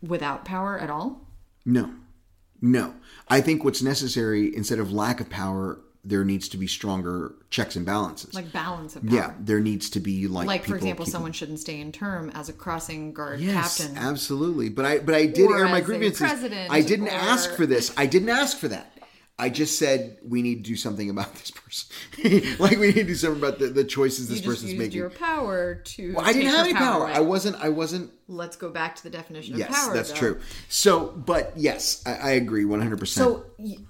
[0.00, 1.26] without power at all?
[1.66, 1.92] No,
[2.62, 2.94] no.
[3.28, 7.76] I think what's necessary instead of lack of power, there needs to be stronger checks
[7.76, 8.34] and balances.
[8.34, 9.14] Like balance of power.
[9.14, 12.30] yeah, there needs to be like Like, for example, keeping- someone shouldn't stay in term
[12.34, 13.96] as a crossing guard Yes, captain.
[13.98, 14.68] absolutely.
[14.70, 16.22] But I but I did air my grievances.
[16.70, 17.92] I didn't or- ask for this.
[17.96, 18.92] I didn't ask for that.
[19.40, 21.88] I just said we need to do something about this person.
[22.58, 24.82] like we need to do something about the, the choices this you just person's used
[24.82, 24.98] making.
[24.98, 26.14] your power to.
[26.14, 27.04] well, I didn't have any power.
[27.04, 27.12] away.
[27.12, 27.56] I wasn't.
[27.56, 28.10] I wasn't.
[28.26, 29.70] Let's go back to the definition of power.
[29.70, 29.94] Yes, power.
[29.94, 30.16] that's though.
[30.18, 30.40] true.
[30.68, 33.26] So, but yes, I, I agree one hundred percent.
[33.28, 33.46] So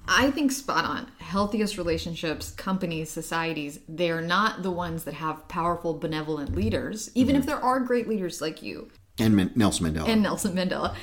[0.07, 1.11] I think spot on.
[1.19, 7.41] Healthiest relationships, companies, societies, they're not the ones that have powerful, benevolent leaders, even Mm-hmm.
[7.41, 10.09] if there are great leaders like you And Nelson Mandela.
[10.09, 10.95] and Nelson Mandela.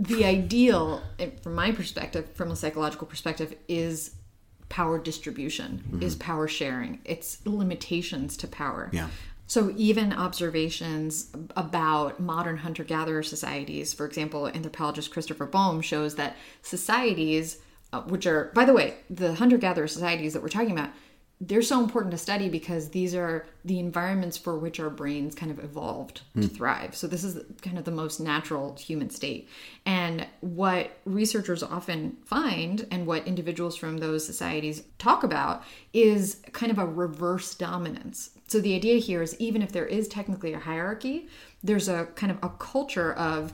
[0.00, 4.12] The ideal, eh, from my perspective, from a psychological perspective, is
[4.68, 6.02] power distribution, Mm-hmm.
[6.02, 7.00] is power sharing.
[7.04, 8.90] It's limitations to power.
[8.92, 9.08] Yeah.
[9.46, 17.58] So even observations about modern hunter-gatherer societies, for example, anthropologist Christopher Boehm shows that societies,
[17.92, 20.90] uh, which are, by the way, the hunter-gatherer societies that we're talking about,
[21.40, 25.52] they're so important to study because these are the environments for which our brains kind
[25.52, 26.54] of evolved to hmm.
[26.54, 26.96] thrive.
[26.96, 29.48] So this is kind of the most natural human state.
[29.86, 35.62] And what researchers often find and what individuals from those societies talk about
[35.92, 38.30] is kind of a reverse dominance.
[38.48, 41.28] So the idea here is even if there is technically a hierarchy,
[41.62, 43.52] there's a kind of a culture of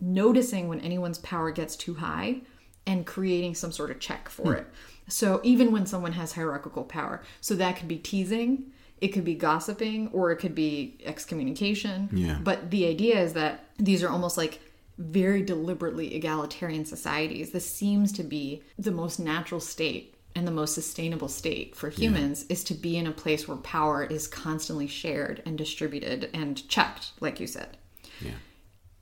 [0.00, 2.40] noticing when anyone's power gets too high
[2.86, 4.58] and creating some sort of check for hmm.
[4.60, 4.66] it.
[5.10, 9.34] So even when someone has hierarchical power, so that could be teasing, it could be
[9.34, 12.08] gossiping, or it could be excommunication.
[12.12, 12.38] Yeah.
[12.42, 14.60] But the idea is that these are almost like
[14.98, 17.50] very deliberately egalitarian societies.
[17.50, 22.44] This seems to be the most natural state and the most sustainable state for humans
[22.48, 27.12] is to be in a place where power is constantly shared and distributed and checked,
[27.20, 27.76] like you said.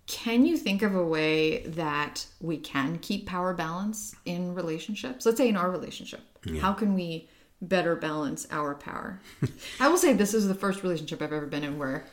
[0.08, 5.26] Can you think of a way that we can keep power balance in relationships?
[5.26, 6.20] Let's say in our relationship.
[6.60, 7.28] How can we
[7.60, 9.20] better balance our power?
[9.80, 12.06] I will say this is the first relationship I've ever been in where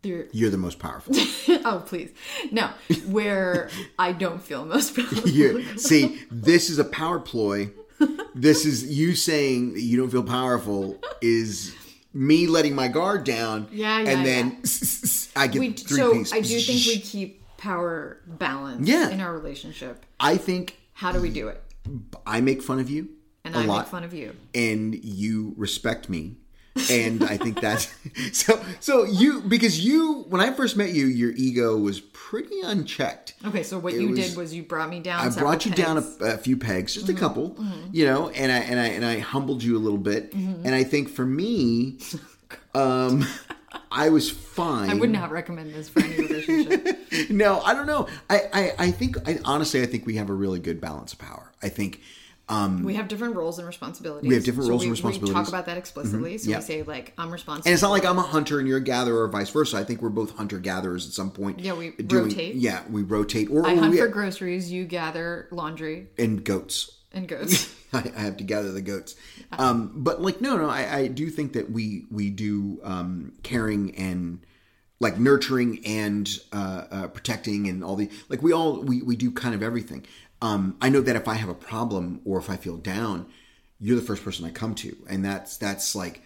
[0.00, 1.14] there You're the most powerful.
[1.64, 2.10] oh please.
[2.50, 2.70] No,
[3.06, 3.68] where
[3.98, 5.28] I don't feel most powerful.
[5.28, 7.70] you see, this is a power ploy.
[8.34, 11.74] This is you saying that you don't feel powerful is
[12.16, 13.68] me letting my guard down.
[13.70, 14.62] Yeah, yeah, and then
[15.36, 16.32] I get We, three so piece.
[16.32, 19.10] I do think we keep power balance Yeah.
[19.10, 20.04] in our relationship.
[20.18, 21.62] I think How do we do it?
[22.26, 23.08] I make fun of you
[23.44, 24.34] And I lot, make fun of you.
[24.54, 26.36] and you respect me.
[26.90, 27.94] And I think that's
[28.32, 28.62] so.
[28.80, 33.34] So you because you when I first met you, your ego was pretty unchecked.
[33.46, 35.26] Okay, so what It you was- did was you brought me down.
[35.26, 36.06] I brought you down pegs.
[36.16, 36.24] Mm-hmm.
[36.24, 37.56] a, a few pegs, just a couple,
[37.92, 40.32] you know, and I and I and I humbled you a little bit.
[40.32, 40.66] Mm-hmm.
[40.66, 41.98] And I think for me,
[42.74, 43.26] um,
[43.90, 44.90] I was fine.
[44.90, 46.98] I would not recommend this for any relationship.
[47.30, 48.08] No, I don't know.
[48.28, 51.18] I I, I think I, honestly, I think we have a really good balance of
[51.18, 51.52] power.
[51.62, 52.00] I think.
[52.48, 54.28] Um, we have different roles and responsibilities.
[54.28, 55.34] We have different So roles we- and responsibilities.
[55.34, 55.44] Mm-hmm.
[55.44, 56.38] talk about that explicitly.
[56.38, 56.58] So Yeah.
[56.58, 57.66] we say like I'm responsible.
[57.68, 59.76] and it's not like I'm a hunter and you're a gatherer, or vice versa.
[59.78, 61.58] I think we're both hunter gatherers at some point.
[61.58, 62.54] Yeah, we rotate.
[62.54, 63.50] Yeah, we rotate.
[63.50, 64.70] Or I or hunt we, for groceries.
[64.70, 66.92] You gather laundry and goats.
[67.12, 67.74] and goats.
[67.92, 69.16] I, I have to gather the goats.
[69.52, 73.94] Um, but like, no, no, I, I do think that we we do um, caring
[73.96, 74.40] and
[75.00, 78.40] like nurturing and uh, uh, protecting and all the like.
[78.42, 80.06] We all we we do kind of everything.
[80.42, 83.26] Um, I know that if I have a problem or if I feel down,
[83.80, 86.22] you're the first person I come to, and that's that's like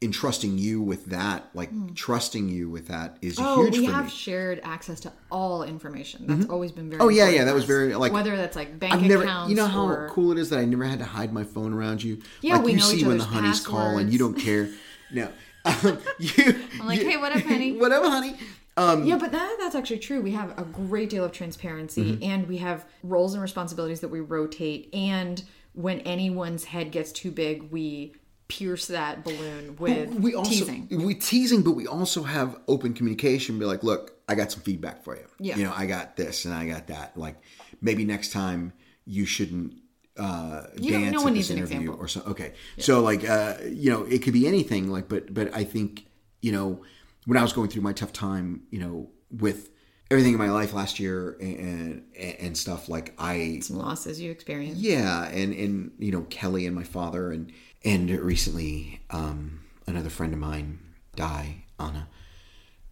[0.00, 4.10] entrusting you with that, like trusting you with that, is Oh, huge we have me.
[4.10, 6.26] shared access to all information.
[6.26, 7.00] That's always been very.
[7.00, 9.50] Oh yeah, yeah, that was very like whether that's like bank I've never, accounts.
[9.50, 11.72] you know how or, cool it is that I never had to hide my phone
[11.72, 12.20] around you.
[12.40, 14.68] Yeah, like we you know see each when the honeys call and you don't care.
[15.12, 15.28] No,
[15.64, 16.58] um, you.
[16.80, 18.34] I'm like, you- "Hey, what up, honey?" what up, honey?
[18.76, 20.20] Um, Yeah, but that, that's actually true.
[20.20, 22.22] We have a great deal of transparency Mm-hmm.
[22.24, 24.88] and we have roles and responsibilities that we rotate.
[24.94, 25.42] And
[25.74, 28.14] when anyone's head gets too big, we
[28.48, 30.86] pierce that balloon with we also teasing.
[30.90, 33.58] we teasing, but we also have open communication.
[33.58, 35.26] Be like, look, I got some feedback for you.
[35.38, 35.56] Yeah.
[35.56, 37.16] you know, I got this and I got that.
[37.16, 37.36] Like,
[37.80, 38.72] maybe next time
[39.06, 39.74] you shouldn't
[40.18, 42.20] uh You dance no at this interview or so.
[42.26, 44.90] Okay, so like, uh, you know, it could be anything.
[44.90, 46.04] Like, but but I think
[46.42, 46.82] you know
[47.26, 49.70] when I was going through my tough time, you know, with
[50.10, 54.30] everything in my life last year and and, and stuff, like I Some losses you
[54.30, 54.78] experience.
[54.78, 57.52] yeah, and and you know Kelly and my father, and
[57.84, 60.78] and recently um, another friend of mine
[61.16, 62.08] die, Anna.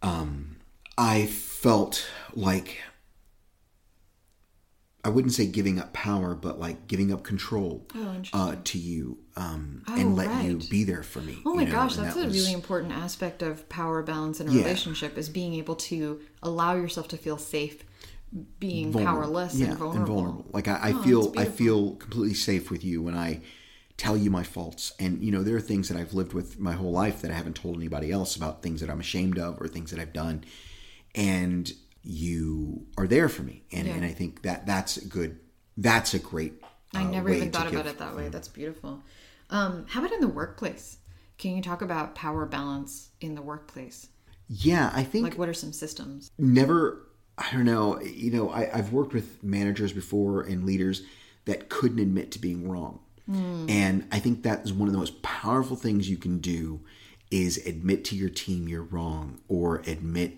[0.03, 0.57] Um,
[0.97, 2.79] I felt like
[5.03, 7.87] I wouldn't say giving up power, but like giving up control
[8.35, 11.39] uh, to you, um, Oh, and let you be there for me.
[11.47, 14.41] Oh my know, gosh, and that's that a was- really important aspect of power balance
[14.41, 14.59] in a Yeah.
[14.59, 17.83] relationship is being able to allow yourself to feel safe
[18.61, 19.23] being vulnerable.
[19.23, 20.45] powerless yeah, and vulnerable.
[20.53, 23.41] Like I, I Oh, feel, I feel completely safe with you when I
[23.97, 24.93] tell you my faults.
[25.01, 27.35] And you know, there are things that I've lived with my whole life that I
[27.35, 30.45] haven't told anybody else about things that I'm ashamed of or things that I've done.
[31.15, 31.73] And
[32.03, 33.95] you are there for me, and Yeah.
[33.95, 35.39] and I think that that's a good.
[35.77, 36.55] That's a great.
[36.95, 38.29] I uh, never way even thought about give- it that way.
[38.29, 39.03] That's beautiful.
[39.51, 40.99] Um, how about in the workplace?
[41.39, 44.09] Can you talk about power balance in the workplace?
[44.49, 46.31] Yeah, I think Like, what are some systems?
[46.39, 47.07] never
[47.39, 51.03] i don't know you know I, i've worked with managers before and leaders
[51.47, 52.99] that couldn't admit to being wrong
[53.69, 56.81] and i think that is one of the most powerful things you can do
[57.31, 60.37] is admit to your team you're wrong or admit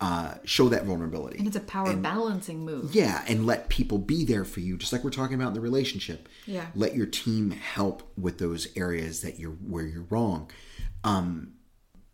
[0.00, 2.94] uh, show that vulnerability And it's a power balancing move.
[2.94, 5.60] yeah and let people be there for you just like we're talking about in the
[5.60, 6.66] relationship Yeah.
[6.74, 10.50] let your team help with those areas that you're where you're wrong
[11.02, 11.52] um,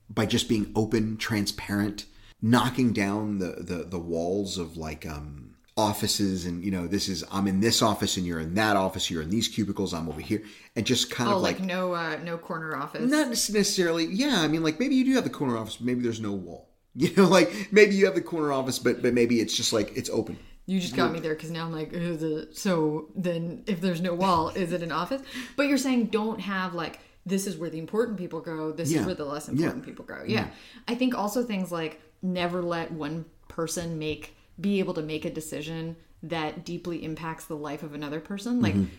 [0.08, 2.06] by just being open transparent
[2.40, 7.24] knocking down the the, the walls of like um offices and you know this is
[7.32, 10.20] i'm in this office and you're in that office you're in these cubicles i'm over
[10.20, 10.42] here
[10.76, 13.10] and just kind Oh, of like, like, no, uh, no corner office.
[13.10, 16.02] not necessarily yeah i mean like maybe you do have the corner office but maybe
[16.02, 16.68] there's no wall
[17.03, 19.97] you know like maybe you have the corner office but but maybe it's just like
[19.97, 20.36] it's open
[20.66, 24.14] You just got me there because now I'm like, it, so then if there's no
[24.14, 25.20] wall, is it an office?
[25.57, 29.01] But you're saying don't have like, this is where the important people go, this Yeah.
[29.01, 29.55] is where the less Yeah.
[29.55, 30.22] important people go.
[30.24, 30.47] Yeah.
[30.86, 35.30] I think also things like never let one person make, be able to make a
[35.30, 38.61] decision that deeply impacts the life of another person.
[38.61, 38.95] Like, mm-hmm.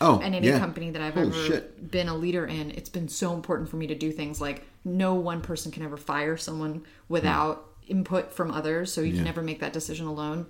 [0.00, 0.58] Oh and any yeah.
[0.58, 1.90] company that I've Holy ever shit.
[1.90, 5.14] been a leader in, it's been so important for me to do things like no
[5.14, 8.92] one person can ever fire someone without input from others.
[8.92, 10.46] So you can never make that decision alone.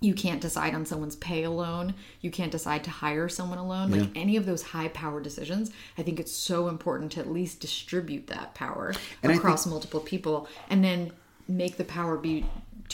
[0.00, 1.94] You can't decide on someone's pay alone.
[2.20, 3.90] You can't decide to hire someone alone.
[3.90, 7.60] Like any of those high power decisions, I think it's so important to at least
[7.60, 11.12] distribute that power And across multiple people and then
[11.48, 12.44] make the power be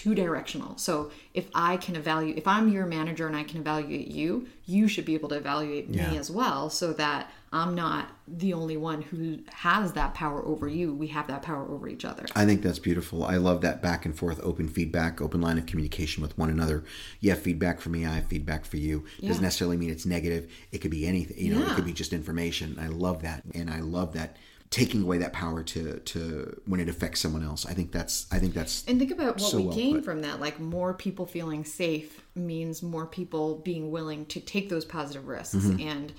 [0.00, 0.78] two directional.
[0.78, 4.88] So if I can evaluate, if I'm your manager and I can evaluate you, you
[4.88, 6.10] should be able to evaluate Yeah.
[6.10, 10.66] me as well so that I'm not the only one who has that power over
[10.66, 10.94] you.
[10.94, 12.24] We have that power over each other.
[12.34, 13.24] I think that's beautiful.
[13.24, 16.82] I love that back and forth, open feedback, open line of communication with one another.
[17.20, 19.04] You have feedback for me, I have feedback for you.
[19.20, 20.50] Doesn't necessarily mean it's negative.
[20.72, 21.36] It could be anything.
[21.36, 22.78] You know, it could be just information.
[22.80, 24.38] I love that, and I love that
[24.70, 27.66] taking away that power to to when it affects someone else.
[27.66, 30.04] I think that's I think that's And think about what So we well gain put.
[30.04, 30.40] from that.
[30.40, 35.56] Like more people feeling safe means more people being willing to take those positive risks
[35.56, 35.80] Mm-hmm.
[35.88, 36.12] and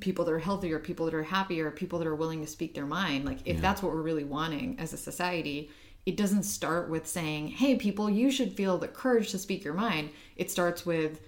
[0.00, 2.86] people that are healthier, people that are happier, people that are willing to speak their
[2.86, 3.24] mind.
[3.24, 5.70] Like if that's what we're really wanting as a society,
[6.06, 9.74] it doesn't start with saying, "Hey people, you should feel the courage to speak your
[9.74, 11.20] mind." It starts with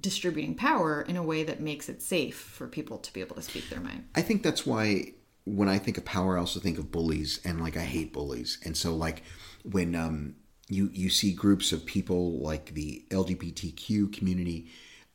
[0.00, 3.42] distributing power in a way that makes it safe for people to be able to
[3.42, 4.04] speak their mind.
[4.14, 5.12] I think that's why
[5.46, 8.58] when I think of power, I also think of bullies, and like I hate bullies.
[8.64, 9.22] And so like
[9.64, 10.34] when um,
[10.68, 14.66] you you see groups of people like the LGBTQ community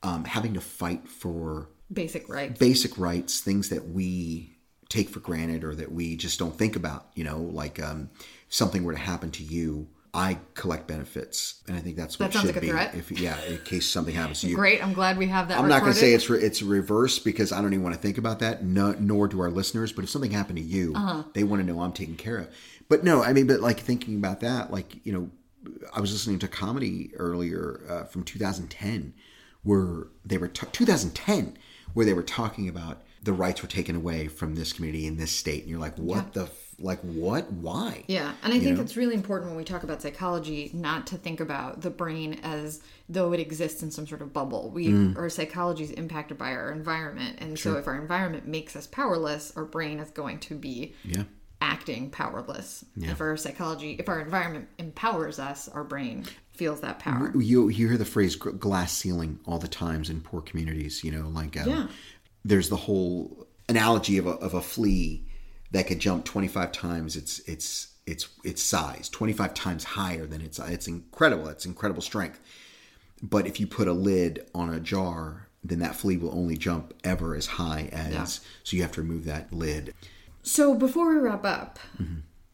[0.04, 2.58] um, having to fight for Basic rights.
[2.58, 4.56] basic rights, things that we
[4.90, 7.08] take for granted or that we just don't think about.
[7.16, 8.10] You know, like um,
[8.48, 9.90] something were to happen to you.
[10.14, 12.70] I collect benefits, and I think that's what That sounds should like a be.
[12.72, 12.96] threat.
[12.96, 14.84] If yeah, in case something happens to you, Great.
[14.84, 17.54] I'm glad we have that I'm not going to say it's re- it's reverse because
[17.54, 18.64] I don't even want to think about that.
[18.64, 19.94] No, nor do our listeners.
[19.94, 21.24] But if something happened to you, Uh-huh.
[21.34, 22.50] they want to know I'm taken care of.
[22.90, 25.30] But no, I mean, but like thinking about that, like you know,
[25.96, 29.14] I was listening to comedy earlier uh, from 2010,
[29.64, 31.58] where they were t- 2010,
[31.94, 35.32] where they were talking about the rights were taken away from this community in this
[35.32, 36.50] state, and you're like, what the.
[36.84, 38.84] Like what why Yeah, and I think know?
[38.84, 42.82] it's really important when we talk about psychology not to think about the brain as
[43.10, 44.70] though it exists in some sort of bubble.
[44.70, 45.18] We Mm.
[45.18, 49.54] our psychology is impacted by our environment, and so if our environment makes us powerless,
[49.56, 51.24] our brain is going to be yeah
[51.64, 52.84] acting powerless.
[53.00, 57.32] If our psychology, if our environment empowers us, our brain feels that power.
[57.36, 61.28] you you hear the phrase glass ceiling all the times in poor communities you know
[61.30, 61.88] like um, Yeah.
[62.46, 65.24] there's the whole analogy of a, of a flea
[65.72, 70.60] that could jump 25 times its its its its size 25 times higher than its
[70.60, 72.40] it's incredible it's incredible strength
[73.22, 76.94] but if you put a lid on a jar then that flea will only jump
[77.04, 78.26] ever as high as Yeah.
[78.26, 79.94] so you have to remove that lid
[80.44, 81.78] So before we wrap up,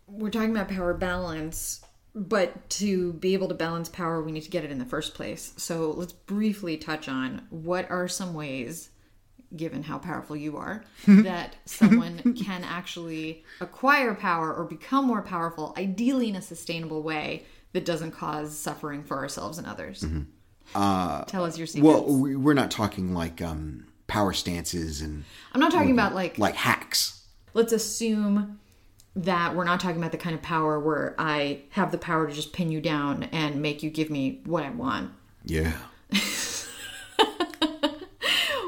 [0.07, 1.79] we're talking about power balance,
[2.13, 5.13] but to be able to balance power, we need to get it in the first
[5.13, 5.53] place.
[5.55, 8.89] So let's briefly touch on what are some ways,
[9.55, 11.21] given how powerful you are, hmm.
[11.23, 17.45] that someone can actually acquire power or become more powerful, ideally in a sustainable way
[17.73, 20.01] that doesn't cause suffering for ourselves and others.
[20.01, 20.21] Mm-hmm.
[20.75, 21.93] Uh, Tell us your secrets.
[21.93, 25.23] well we, we're not talking like um power stances and
[25.53, 27.23] I'm not talking about like like hacks
[27.53, 28.59] let's assume
[29.15, 32.33] that we're not talking about the kind of power where I have the power to
[32.33, 35.11] just pin you down and make you give me what I want.
[35.45, 35.73] yeah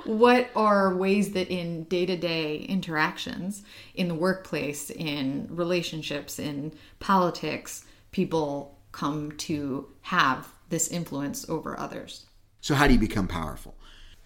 [0.10, 3.62] What are ways that in day to day interactions,
[3.94, 12.26] in the workplace, in relationships, in politics, people come to have this influence over others?
[12.60, 13.76] So how do you become powerful?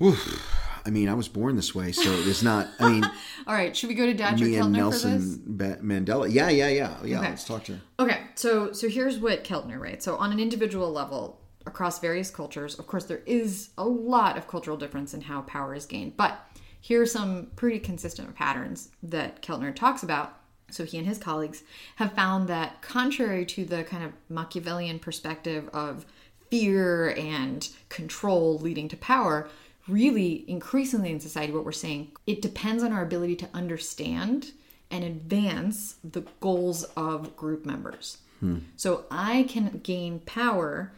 [0.02, 0.42] Oof.
[0.86, 2.70] I mean, I was born this way, so it's not.
[2.80, 3.04] I mean,
[3.48, 5.04] All right, should we go to Dacher me and Keltner for this?
[5.04, 6.34] Nelson Ba- Mandela.
[6.34, 7.20] Yeah, yeah, yeah, yeah.
[7.20, 7.30] Okay.
[7.30, 7.80] Let's talk to.
[8.00, 10.06] Okay, so so here's what Keltner writes.
[10.06, 14.47] So on an individual level, across various cultures, of course, there is a lot of
[14.47, 16.18] cultural difference in how power is gained.
[16.18, 16.39] But
[16.80, 20.38] here are some pretty consistent patterns that Keltner talks about.
[20.70, 21.64] So he and his colleagues
[21.97, 26.05] have found that contrary to the kind of Machiavellian perspective of
[26.49, 29.49] fear and control leading to power,
[29.88, 34.51] really increasingly in society, what we're saying, it depends on our ability to understand
[34.91, 38.18] and advance the goals of group members.
[38.39, 38.59] Hmm.
[38.76, 40.91] So I can gain power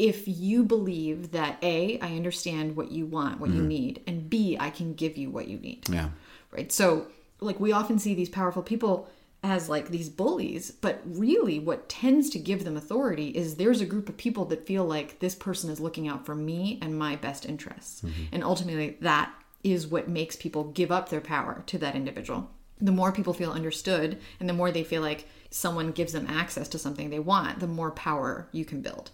[0.00, 3.68] if you believe that A, I understand what you want, what you mm-hmm.
[3.68, 5.88] need, and B, I can give you what you need.
[5.90, 6.08] Yeah,
[6.50, 6.72] right?
[6.72, 7.06] So
[7.40, 9.08] like we often see these powerful people
[9.42, 13.86] as like these bullies but really what tends to give them authority is there's a
[13.86, 17.16] group of people that feel like this person is looking out for me and my
[17.16, 18.02] best interests.
[18.02, 18.24] Mm-hmm.
[18.32, 19.32] And ultimately that
[19.64, 22.50] is what makes people give up their power to that individual.
[22.80, 26.68] The more people feel understood and the more they feel like someone gives them access
[26.68, 29.10] to something they want the more power you can build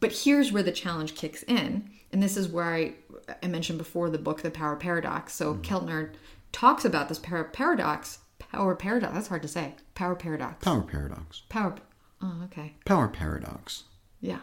[0.00, 2.94] but here's where the challenge kicks in and this is where i,
[3.42, 5.62] I mentioned before the book the power paradox so mm-hmm.
[5.62, 6.10] keltner
[6.52, 11.42] talks about this power paradox power paradox that's hard to say power paradox power paradox.
[11.48, 11.76] power
[12.22, 13.84] oh okay Power paradox.
[14.20, 14.40] yeah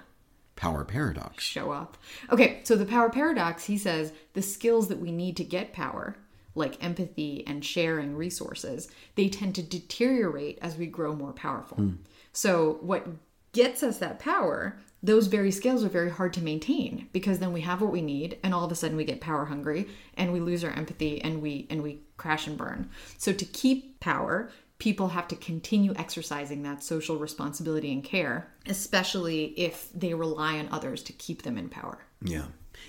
[0.58, 1.43] Power paradox.
[1.43, 1.97] show up.
[2.32, 6.18] Okay, so the power paradox, he says the skills that we need to get power,
[6.55, 11.78] like empathy and sharing resources, they tend to deteriorate as we grow more powerful.
[11.78, 11.91] Hmm.
[12.34, 13.05] So, what
[13.53, 17.62] gets us that power, those very skills are very hard to maintain because then we
[17.62, 20.39] have what we need and all of a sudden we get power hungry and we
[20.39, 22.89] lose our empathy and we and we crash and burn.
[23.18, 29.45] So to keep power, people have to continue exercising that social responsibility and care, especially
[29.60, 32.00] if they rely on others to keep them in power.
[32.22, 32.45] Yeah.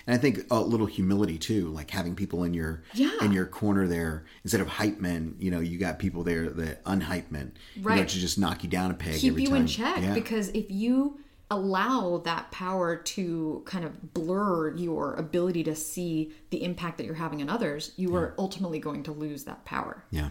[0.07, 3.13] And I think a little humility too, like having people in your Yeah.
[3.21, 5.35] in your corner there instead of hype men.
[5.39, 8.09] You know, you got people there that unhype men, you know, Right.
[8.09, 9.57] to just knock you down a peg keep you time.
[9.63, 10.15] in check Yeah.
[10.15, 11.21] because if you
[11.51, 17.15] allow that power to kind of blur your ability to see the impact that you're
[17.15, 20.05] having on others, you are ultimately going to lose that power.
[20.11, 20.29] yeah,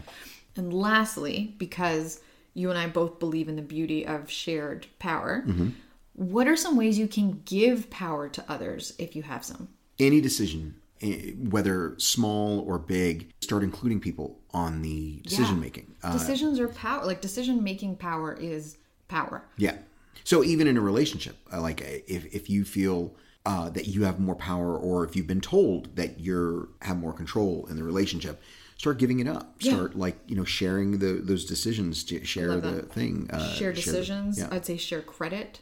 [0.56, 2.20] And lastly, because
[2.54, 5.68] you and I both believe in the beauty of shared power, Mm-hmm.
[6.14, 9.68] what are some ways you can give power to others if you have some?
[10.00, 15.92] any decision, eh, whether small or big, start including people on the decision making.
[16.04, 17.04] Uh, Decisions are power.
[17.04, 18.76] Like decision making power is
[19.08, 19.42] power.
[19.56, 19.76] Yeah.
[20.24, 23.14] So even in a relationship, uh, like uh, if if you feel
[23.46, 27.12] uh, that you have more power, or if you've been told that you're have more
[27.12, 28.40] control in the relationship,
[28.76, 29.54] start giving it up.
[29.60, 29.72] Yeah.
[29.74, 32.04] Start like you know sharing the those decisions.
[32.04, 32.92] to Share the that.
[32.92, 33.28] thing.
[33.32, 34.38] Uh, share the- decisions.
[34.38, 34.48] yeah.
[34.50, 35.60] I'd say share credit,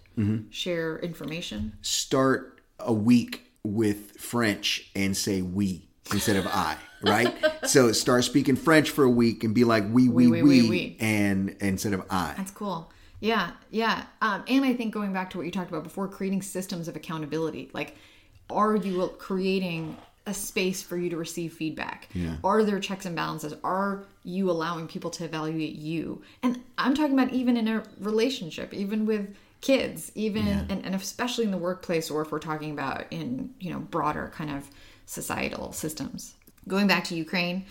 [0.50, 1.74] share information.
[1.82, 6.76] Start a week with French and say we instead of I.
[7.02, 7.32] Right.
[7.68, 11.92] so start speaking French for a week and be like we we we, and instead
[11.92, 12.32] of I.
[12.36, 12.90] That's cool.
[13.20, 14.04] Yeah, yeah.
[14.20, 16.96] Um, and I think going back to what you talked about before, creating systems of
[16.96, 17.70] accountability.
[17.72, 17.96] Like,
[18.50, 19.96] are you creating
[20.26, 22.08] a space for you to receive feedback?
[22.12, 22.36] Yeah.
[22.42, 23.54] Are there checks and balances?
[23.62, 26.22] Are you allowing people to evaluate you?
[26.42, 31.44] And I'm talking about even in a relationship, even with kids, even and, and especially
[31.44, 34.68] in the workplace, or if we're talking about in you know broader kind of
[35.06, 36.34] societal systems.
[36.68, 37.64] Going back to Ukraine,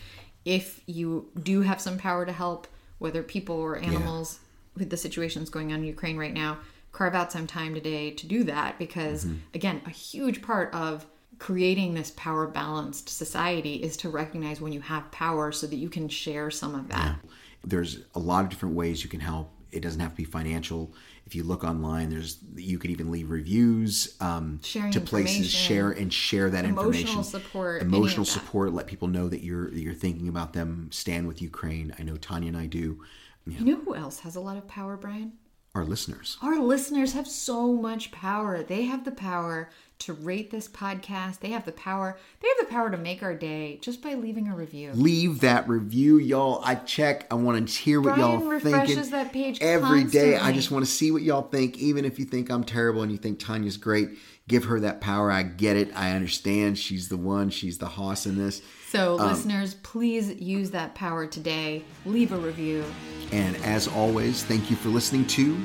[0.46, 2.68] if you do have some power to help,
[3.00, 4.40] whether people or animals,
[4.76, 6.58] with the situations going on in Ukraine right now,
[6.92, 11.06] carve out some time today to do that because again, a huge part of
[11.40, 15.90] creating this power balanced society is to recognize when you have power so that you
[15.90, 17.18] can share some of that.
[17.64, 19.52] There's a lot of different ways you can help.
[19.72, 20.94] It doesn't have to be financial.
[21.26, 26.14] If you look online, there's you could even leave reviews um, to places, share and
[26.14, 27.24] share that Emotional information.
[27.24, 28.74] support, emotional support.
[28.74, 30.90] Let people know that you're that you're thinking about them.
[30.94, 31.94] Stand with Ukraine.
[32.00, 33.04] I know Tanya and I do.
[33.48, 35.34] You know who else has a lot of power, Brian?
[35.76, 36.38] Our listeners.
[36.42, 38.64] Our listeners have so much power.
[38.64, 39.70] They have the power
[40.00, 41.40] to rate this podcast.
[41.40, 42.18] They have the power.
[42.42, 44.92] They have the power to make our day just by leaving a review.
[44.94, 46.62] Leave that review, y'all.
[46.64, 47.28] I check.
[47.30, 50.38] I want to hear what Brian y'all refreshes thinking that page every day.
[50.38, 51.78] I just want to see what y'all think.
[51.78, 54.18] Even if you think I'm terrible and you think Tanya's great,
[54.48, 55.32] give her that power.
[55.32, 55.92] I get it.
[55.96, 56.78] I understand.
[56.78, 57.50] She's the one.
[57.50, 58.62] She's the hoss in this.
[58.90, 61.84] So, Um, listeners, please use that power today.
[62.06, 62.84] Leave a review.
[63.32, 65.58] And as always, thank you for listening to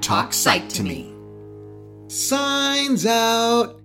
[0.00, 1.14] Talk, Psych to me.
[2.08, 3.80] Signs out.